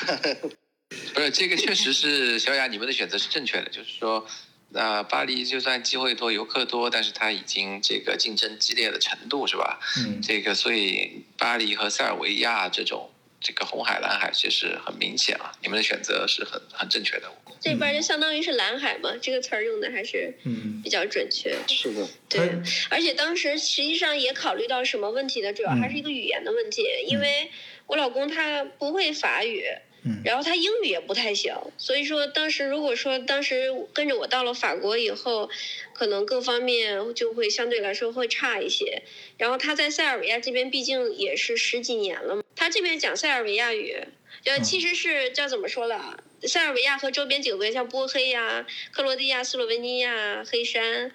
[0.89, 4.27] 不是，这个确实是小雅，你们的选择是正确的，就是说，
[4.73, 9.79] 呃，巴黎就算机会多、游客多，但是它已经这个竞争激烈的程度是吧？
[9.99, 13.11] 嗯这个所以巴黎和塞尔维亚这种
[13.41, 17.31] 这个红海、蓝海其实很明显啊，你们的选择是很很正确的。
[17.61, 21.59] 这边就相当于是蓝海嘛，这个词儿用的还是嗯比较准确。
[21.67, 22.41] 是的，对，
[22.89, 25.53] 而且当时实际上也考虑到什么问题呢？
[25.53, 27.51] 主要嗯还是一个语言的问题，因为
[27.87, 29.83] 我老公他不会法语，嗯
[30.25, 35.51] 然后他英语也不太行，所以说当时如果说当时跟着我到了法国以后，
[35.93, 39.03] 可能各方面就会相对来说会差一些。
[39.37, 43.97] 然后他在塞尔维亚这边毕竟也是十几年了嘛，他这边讲塞尔维亚语，
[44.45, 46.23] 呃，其实是叫怎么说了？
[46.43, 51.13] 塞尔维亚和周边几个国家，像波黑呀、克罗地亚、斯洛文尼亚、黑山，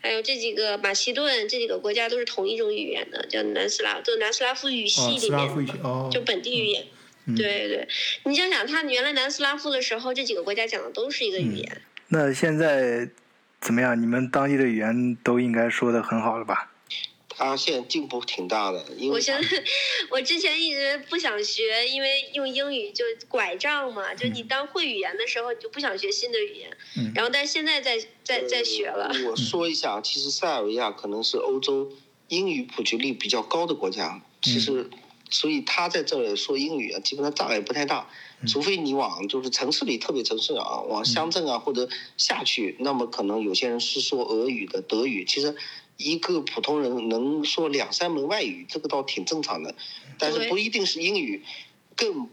[0.00, 6.82] 还有这几个马其顿这几个国家都是同一种语言的，叫南斯拉，就南斯拉夫语系哦，里面，就本地语言。
[6.82, 6.86] 嗯
[7.36, 7.88] 对对，
[8.24, 11.82] 你想想，他原来南斯拉夫的时候，这几个国家讲的都是一个嗯语言。
[12.08, 13.08] 那现在
[13.60, 14.00] 怎么样？
[14.00, 16.68] 你们当地的语言都应该说的很好了吧？
[17.34, 19.48] 他现在进步挺大的，因为我现在，
[20.10, 26.70] 我之前一直不想学，因为用英语就拐杖嘛，就你当会语言的时候，你就不想学新的语言。
[26.98, 29.06] 嗯然后，但是现在在在在学了。
[29.06, 31.90] 呃 我说一下，其实塞尔维亚可能是欧洲
[32.28, 34.88] 英语普及率比较高的国家，其实，
[35.32, 38.06] 所以他在这儿说英语啊，基本上障碍不太大，
[38.46, 45.56] 除非你往就是城市里特别城市啊，往乡镇啊或者下去，那么可能有些人是说俄语的、德语，其实。
[45.98, 49.72] 一个普通人能说两三门外语，这个倒挺正常的，
[50.18, 51.44] 但是不一定是英语，
[51.94, 52.28] 更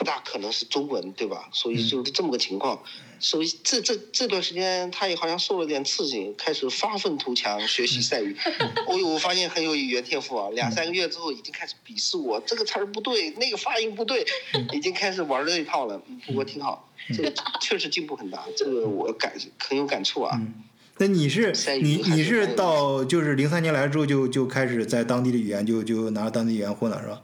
[0.00, 1.50] 不大可能是中文，对吧？
[1.52, 2.82] 所以就是这么个情况。
[3.18, 8.34] 所以这这这段时间，他也好像受了点刺激，开始发愤图强学习塞语。
[8.88, 10.48] 哦呦，我发现很有语言天赋啊！
[10.54, 14.24] 两三个月之后，已经开始鄙视我这个词儿不对，那个发音不对，
[14.72, 16.00] 已经开始玩这一套了。
[16.08, 17.30] 嗯不过挺好，这个
[17.60, 20.34] 确实进步很大，这个我感很有感触啊。
[20.40, 20.64] 嗯
[20.96, 27.22] 那你是你你是到就是零三年来之后就就开始在当地的语言就就拿当地语言混了是吧？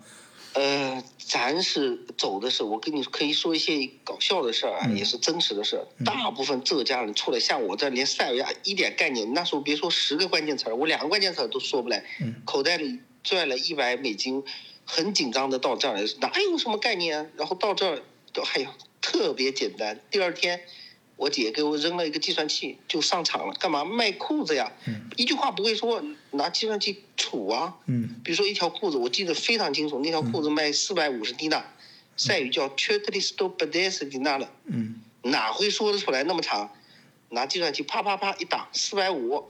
[0.54, 5.84] 呃，咱是走的时候，我跟你可以说一些搞笑的事儿啊，嗯也是真实的事儿。
[6.04, 14.44] 大部分浙江人出来，像我这连塞尔维亚一点概念，那时候别说十个关键词儿，我两个关键词儿都说不来，嗯口袋里拽了一百美金，
[14.84, 17.26] 很紧张的到这儿来，哪有什么概念啊？
[17.36, 18.00] 然后到这儿
[18.32, 20.00] 都哎呀，特别简单。
[20.12, 20.60] 第二天，
[21.16, 24.70] 我姐给我扔了一个计算器，就上场了，干嘛卖裤子呀？
[24.86, 26.02] 嗯一句话不会说，
[26.32, 27.74] 拿计算器杵啊。
[27.86, 31.64] 嗯比如说一条裤子，我记得非常清楚，那条裤子卖四百五十迪纳，
[32.16, 36.70] 塞语叫 c h e t l i s t o b a d e s 迪纳了，嗯哪会说得出来那么长？
[37.30, 39.42] 拿计算器啪啪啪一打，四百五，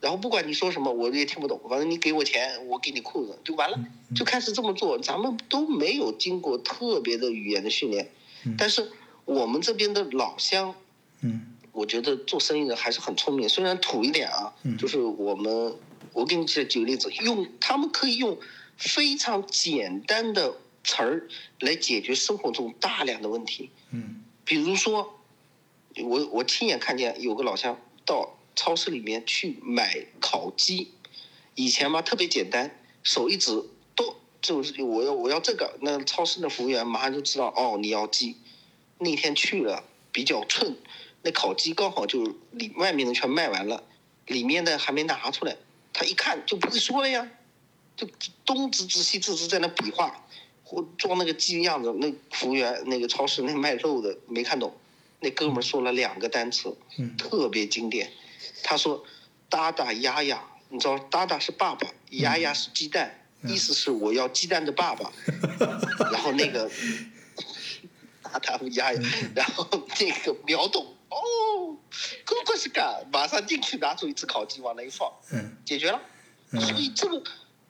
[0.00, 3.78] 然后不管你说什么，我也听不懂，反正你给我钱，我给你裤子就完了，
[4.14, 4.98] 就开始这么做。
[4.98, 8.10] 咱们都没有经过特别的语言的训练，
[8.58, 8.90] 但是
[9.24, 10.74] 我们这边的老乡
[11.22, 15.74] 嗯我觉得做生意的还是很聪明，虽然土一点啊，嗯就是我们，
[16.12, 18.38] 我给你举举个例子，用他们可以用
[18.76, 20.54] 非常简单的
[20.84, 21.26] 词儿
[21.60, 23.70] 来解决生活中大量的问题。
[23.90, 25.18] 嗯比如说，
[26.04, 30.92] 我我亲眼看见有个老乡到超市里面去买烤鸡，
[31.54, 33.64] 以前嘛特别简单，手一指
[33.94, 38.36] 都就是我要我要这个，那超市的服务员马上就知道哦你要鸡。
[38.98, 40.76] 那天去了比较寸，
[41.22, 43.82] 那烤鸡刚好就里外面的全卖完了，
[44.26, 45.56] 里面的还没拿出来，
[45.92, 47.28] 他一看就不会说了呀，
[47.96, 48.08] 就
[48.44, 50.24] 东指指西指指在那比划，
[50.64, 54.76] 或装那个鸡的样子，那服务员那个超市那卖肉的没看懂，
[55.20, 58.10] 那哥们儿说了两个单词，嗯特别经典。
[58.64, 59.04] 他说
[59.48, 65.12] ：“哒哒呀呀，你知道哒哒是爸爸，呀呀是鸡蛋，意思是我要鸡蛋的爸爸。
[66.12, 66.68] ”然后那个
[68.22, 69.00] 哒哒呀呀，
[69.34, 69.68] 然后
[70.00, 71.76] 那个秒懂哦，
[72.24, 75.56] 哥哥是干，马上进去拿出一只烤鸡往那一放，嗯。
[75.64, 76.00] 解决了。
[76.52, 77.22] 所以这个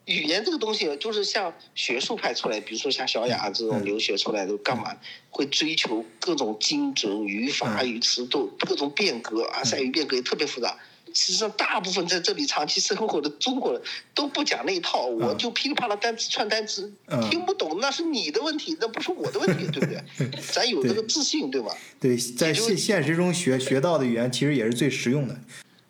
[0.05, 4.97] 语言这个东西，就是像学术派出来，比如说像小雅这种留学出来的，干嘛
[5.31, 10.79] 会追求各种精准语法、语词都各种变革啊，善于变革也特别复杂。
[11.15, 13.81] 实际上，大部分在这里长期生活的中国人
[14.15, 20.41] 都不讲那一套，我就噼里啪啦单词串单词嗯，听不懂那是你的问题，那不是我的问题，对不对？
[20.53, 21.75] 咱有这个自信，对吧？
[22.01, 25.39] 对，在现现实中学学到的语言其实也是最实用的。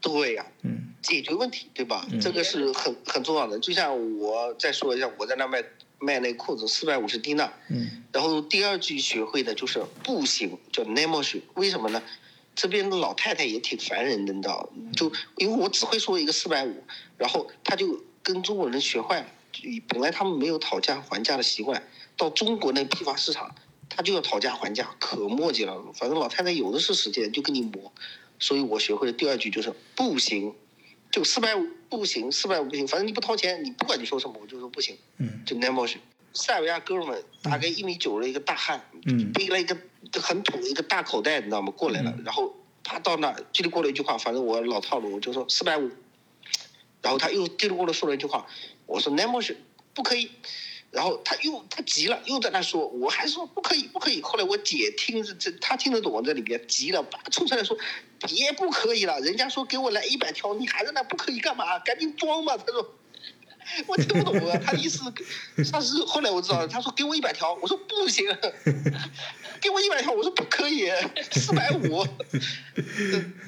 [0.01, 2.07] 对呀、嗯解决问题，对吧？
[2.13, 3.59] 嗯这个是很很重要的。
[3.59, 5.63] 就像我再说一下，我在那卖
[5.99, 12.03] 卖那裤子四百五十丁纳，嗯然后第二句学会的就是步行，叫 n e m o s h 为什么呢？
[12.55, 14.69] 这边的老太太也挺烦人的，你知道？
[14.95, 16.83] 就因为我只会说一个四百五，
[17.17, 19.27] 然后他就跟中国人学坏了。
[19.53, 21.83] 就本来他们没有讨价还价的习惯，
[22.17, 23.55] 到中国那批发市场，
[23.89, 25.79] 他就要讨价还价，可磨叽了。
[25.95, 27.93] 反正老太太有的是时间，就跟你磨。
[28.39, 30.55] 所以我学会的第二句就是不行，
[31.11, 34.97] 就四百五不行，四百五不行，反正你不掏钱，你不管你说什么，我就说不行。
[35.19, 35.97] 嗯就 n e m o s
[36.33, 39.77] 塞尔维亚哥们大概一米九的一个大汉，嗯背了一个
[40.21, 41.73] 很土的一个大口袋，你知道吗？
[41.77, 45.91] 过来了，然后他到那儿叽里过了一句话，反正我老套路，我就说四百五，
[47.01, 48.47] 然后他又叽里咕噜说了一句话，
[48.87, 49.57] 我说 n e m o s
[49.95, 50.31] 不可以，
[50.91, 54.21] 然后他又他急了，又在那说，我还说不可以不可以。
[54.23, 57.77] 后来我姐听着这他听得懂，我在里边急了，叭冲出来说
[58.27, 61.79] 别不可以了，人家说给我来一百条，你还在那不可以干嘛？
[61.81, 62.95] 赶紧装吧，他说。
[63.87, 65.01] 我听不懂啊，他的意思，
[65.71, 68.27] 他是后来我知道了，他说给我一百条，我说不行，
[69.61, 70.89] 给我一百条，我说不可以，
[71.31, 72.05] 四百五。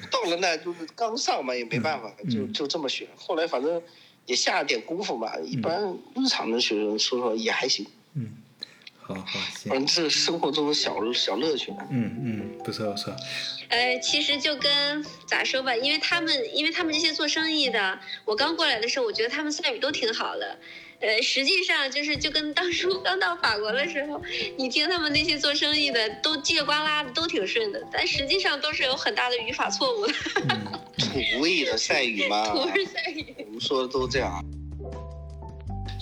[0.09, 3.07] 到了那就是刚上嘛，也没办法，就就这么学。
[3.15, 3.81] 后来反正
[4.25, 8.31] 也下了点功夫嘛，一般日常的学生说说也还行，嗯，
[9.07, 11.71] 好好行反，正这是生活中的小小乐趣。
[11.91, 13.15] 嗯嗯，不错不错。
[13.69, 20.57] 呃，其实就跟咋说吧，因为他们，因为他们这些做生意的，我刚过来的时候，我觉得他们赛语都挺好的。
[21.01, 24.19] 呃，实际上就是就跟当初刚到法国的时候，
[24.57, 30.13] 你听他们那些做生意的都叽里呱啦的都挺顺的，但实际上都是有很大的语法错误的，
[30.49, 33.35] 嗯土味的 赛语吗，土味赛语。
[33.45, 34.43] 我们说的都这样。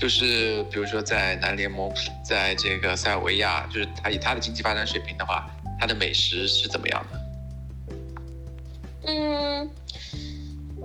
[0.03, 1.89] 就是比如说在南联盟，
[2.25, 5.49] 在这个塞尔维亚，就是他以他的经济发展水平的话，
[5.79, 7.21] 他的美食是怎么样的？
[9.05, 9.69] 嗯，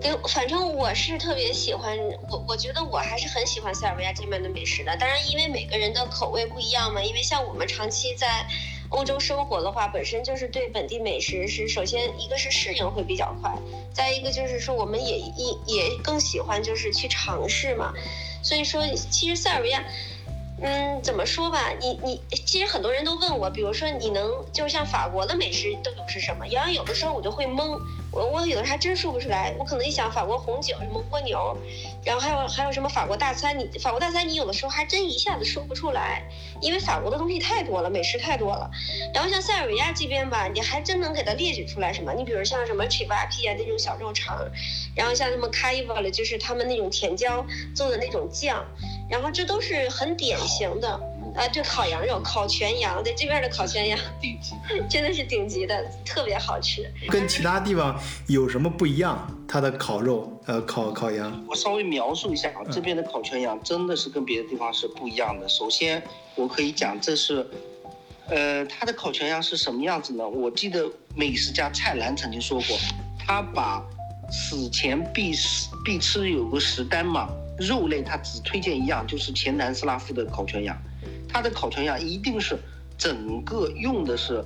[0.01, 1.99] 给反正我是特别喜欢，
[2.31, 4.97] 我我觉得我还是很喜欢塞尔维亚这边的美食的。
[4.97, 8.47] 当然，因为每个人的口味不一样嘛，因为像我们长期在
[8.91, 13.53] 欧洲生活的话，本身就是对本地美食是首先一个是适应会比较快，
[13.93, 17.93] 再一个就是说我们也也也更喜欢就是去尝试嘛。
[18.43, 19.85] 所以说，其实塞尔维亚。
[20.61, 26.45] 嗯，怎么说吧，你你其实很多人都问我，比如说你能就像法国的美食都有是什么？
[26.51, 27.79] 然后有的时候我就会懵，
[28.11, 29.55] 我我有的还真说不出来。
[29.59, 31.57] 我可能一想法国红酒什么蜗牛，
[32.05, 36.23] 然后还有还有什么法国大餐，你法国大餐你有的时候还真一下子说不出来，
[36.61, 38.71] 因为法国的东西太多了，美食太多了。
[39.15, 42.13] 然后像塞尔维亚这边吧，你还真能给它列举出来什么？
[42.15, 44.39] 你比如像什么 chivapi 啊那种小肉肠，
[44.95, 47.45] 然后像什么 c a i v a 了，就是他们那种甜椒
[47.75, 48.65] 做的那种酱。
[49.11, 51.01] 然后这都是很典型的，
[51.39, 54.57] 啊，对，烤羊肉、烤全羊，在这边的烤全羊顶级。
[54.91, 56.93] 真的是顶级的，特别好吃。
[57.09, 59.25] 跟其他地方有什么不一样？
[59.47, 65.49] 它的烤肉，呃，烤烤羊，我稍微描述一下啊，这边的烤全羊真的是跟别的地方是不一样的。
[65.49, 66.03] 首先，
[66.35, 67.47] 我可以讲这是，
[68.29, 70.29] 呃，它的烤全羊是什么样子呢？
[70.29, 72.77] 我记得美食家蔡澜曾经说过，
[73.25, 73.81] 他把
[74.29, 77.29] 死前必吃必吃有个食单嘛，
[77.61, 80.77] 肉类他只推荐一样，就是前南斯拉夫的烤全羊。
[81.29, 82.59] 它的烤全羊一定是
[82.97, 84.45] 整个用的是，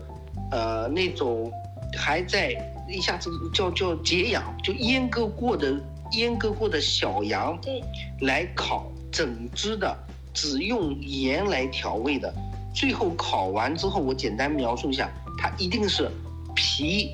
[0.50, 1.50] 呃，那种
[1.96, 2.54] 还在
[2.88, 5.72] 一下子叫叫解养，就阉割过的
[6.10, 7.82] 阉割过的小羊对，
[8.20, 9.96] 来烤整只的，
[10.34, 12.32] 只用盐来调味的。
[12.74, 16.10] 最后烤完之后，我简单描述一下，它一定是
[16.54, 17.10] 皮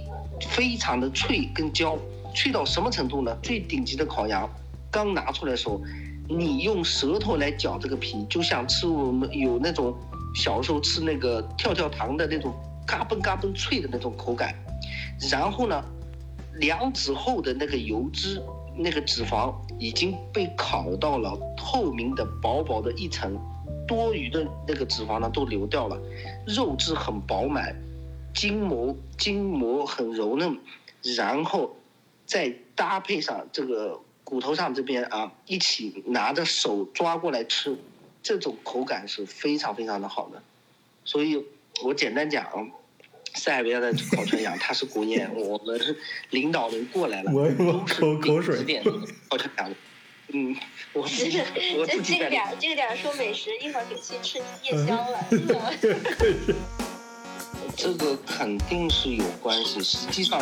[0.51, 1.99] 非常的脆跟焦，
[2.35, 3.37] 脆到什么程度呢？
[3.43, 4.49] 最顶级的烤羊
[4.91, 5.81] 刚拿出来的时候，
[6.29, 9.97] 你用舌头来嚼这个皮，就像吃我们有那种
[10.35, 12.55] 小时候吃那个跳跳糖的那种
[12.87, 14.55] 嘎嘣嘎嘣脆的那种口感。
[15.31, 15.85] 然后呢，
[16.55, 18.43] 两指厚的那个油脂，
[18.77, 23.39] 那个脂肪已经被烤到了透明的薄薄的一层。
[23.87, 25.99] 多余的那个脂肪呢都流掉了，
[26.47, 27.75] 肉质很饱满，
[28.35, 30.59] 筋膜筋膜很柔嫩，
[31.17, 31.75] 然后
[32.27, 33.99] 再搭配上这个
[34.29, 37.75] 骨头上这边啊，一起拿着手抓过来吃，
[38.23, 40.43] 这种口感是非常非常的好的。
[41.03, 41.43] 所以
[41.83, 42.71] 我简单讲，
[43.33, 45.97] 塞尔维亚的烤全羊它是国宴，我们
[46.29, 48.85] 领导人过来了，我我都是口口水指点
[49.31, 49.75] 烤全羊。
[50.31, 50.55] 嗯，
[50.93, 51.41] 我自己
[51.79, 55.25] 我这自己这个点儿这个点儿说美食，一会儿给去吃夜宵了。
[57.75, 59.83] 这个肯定是有关系。
[59.83, 60.39] 实际上，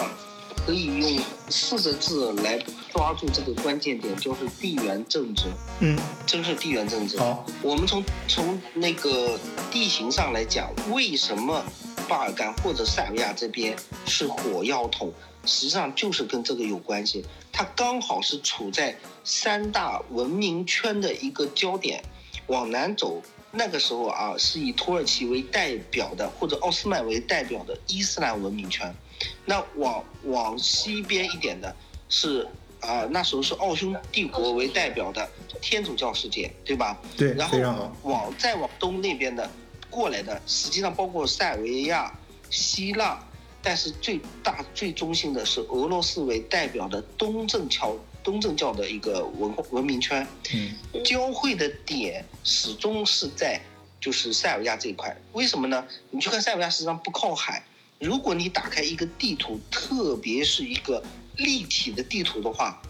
[0.66, 2.58] 可以用四个字来
[2.92, 5.44] 抓住这个关键点，就是地缘政治。
[5.78, 5.96] 嗯，
[6.26, 7.16] 真是地缘政治。
[7.18, 9.38] 好，我们从从那个
[9.70, 11.64] 地形上来讲，为什么
[12.08, 15.12] 巴尔干或者塞尔维亚这边是火药桶？
[15.44, 17.24] 实际上就是跟这个有关系。
[17.52, 22.02] 它刚好是处在三大文明圈的一个焦点，
[22.48, 23.22] 往南走。
[23.52, 28.92] 那个时候啊，是以土耳其为代表的，或者奥斯曼为代表的伊斯兰文明圈。
[29.44, 31.74] 那往往西边一点的
[32.08, 32.46] 是
[32.80, 35.28] 啊，那时候是奥匈帝国为代表的
[35.60, 37.00] 天主教世界，对吧？
[37.16, 37.58] 对，然后。
[38.02, 39.50] 往再往东那边的
[39.90, 42.12] 过来的，实际上包括塞尔维亚、
[42.50, 43.18] 希腊，
[43.62, 50.24] 但是最大最中心的是俄罗斯为代表的东正教东正教的一个文文明圈。
[50.54, 53.60] 嗯，交汇的点始终是在
[54.00, 55.16] 就是塞尔维亚这一块。
[55.32, 55.84] 为什么呢？
[56.10, 57.64] 你去看塞尔维亚实际上不靠海，
[57.98, 61.02] 如果你打开一个地图，特别是一个
[61.36, 62.80] 立体的地图的话，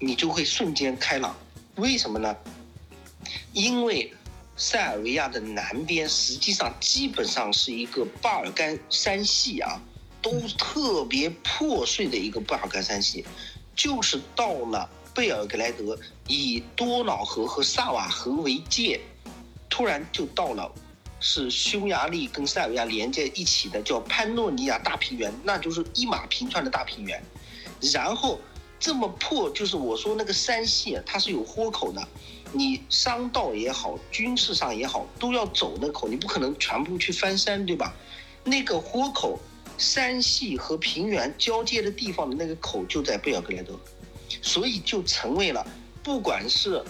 [0.00, 1.36] 你就会瞬间开朗。
[1.76, 2.36] 为什么呢？
[3.52, 4.12] 因为
[4.56, 9.80] 塞尔维亚的南边实际上基本上是一个巴尔干山系啊，
[10.20, 13.24] 都特别破碎的一个巴尔干山系，
[13.76, 15.96] 就是到了贝尔格莱德，
[16.26, 19.00] 以多瑙河和萨瓦河为界，
[19.70, 20.68] 突然就到了
[21.20, 27.22] 是匈牙利跟塞尔维亚连接一起的叫潘诺尼亚大平原，那就是一马平川的大平原。
[27.92, 28.40] 然后
[28.78, 32.06] 这么破，就是我说那个山系，它是有豁口的，
[32.52, 37.94] 你商道也好，军事上也好，都要走那口，你不可能全部去翻山，对吧？
[38.44, 39.38] 那个豁口，
[39.76, 43.78] 山系和平原交接的地方的那个口就在贝尔格莱德，
[44.40, 45.66] 所以就成为了
[46.02, 46.82] 不管是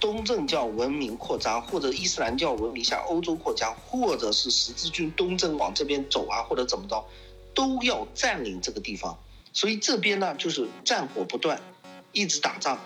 [0.00, 7.04] 东正教文明扩张，或者伊斯兰教文明向欧洲扩张，或者是十字军东征往这边走啊，或者怎么着，
[7.54, 9.16] 都要占领这个地方。
[9.52, 11.60] 所以这边呢，就是战火不断，
[12.12, 12.78] 一直打仗，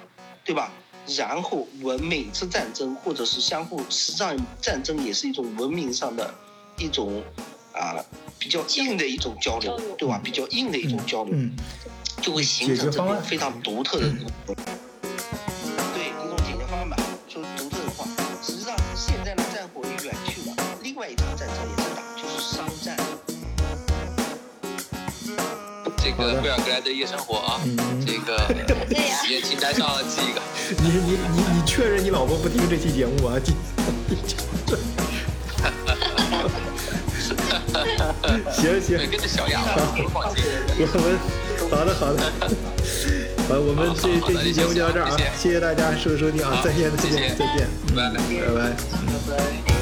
[0.45, 0.73] 对吧？
[1.17, 6.35] 然后文每次战争或者是相互，实际上战争也是一种文明上的
[6.79, 7.23] 一种
[7.73, 8.03] 啊、
[8.39, 10.19] 比较硬的一种交流，对吧？
[10.25, 11.55] 比较硬的一种交流，嗯，
[12.23, 14.13] 就会形成这解决方案种非常独特的一
[26.05, 27.77] 这个贝尔格莱德夜生活啊，嗯
[28.07, 28.37] 这个
[28.89, 30.43] 对呀也清单上记一个。
[30.83, 33.41] 你你你你确认你老婆不听这期节目啊？
[38.53, 40.45] 行行对，，跟着小雅我放心。
[40.77, 41.19] 我们
[41.71, 42.23] 好的好的，
[43.49, 48.21] 好，我们这这期节目就到这儿啊谢谢，大家收收听啊，好再见再见再见，拜拜拜
[48.55, 48.77] 拜。
[48.77, 49.74] 拜拜。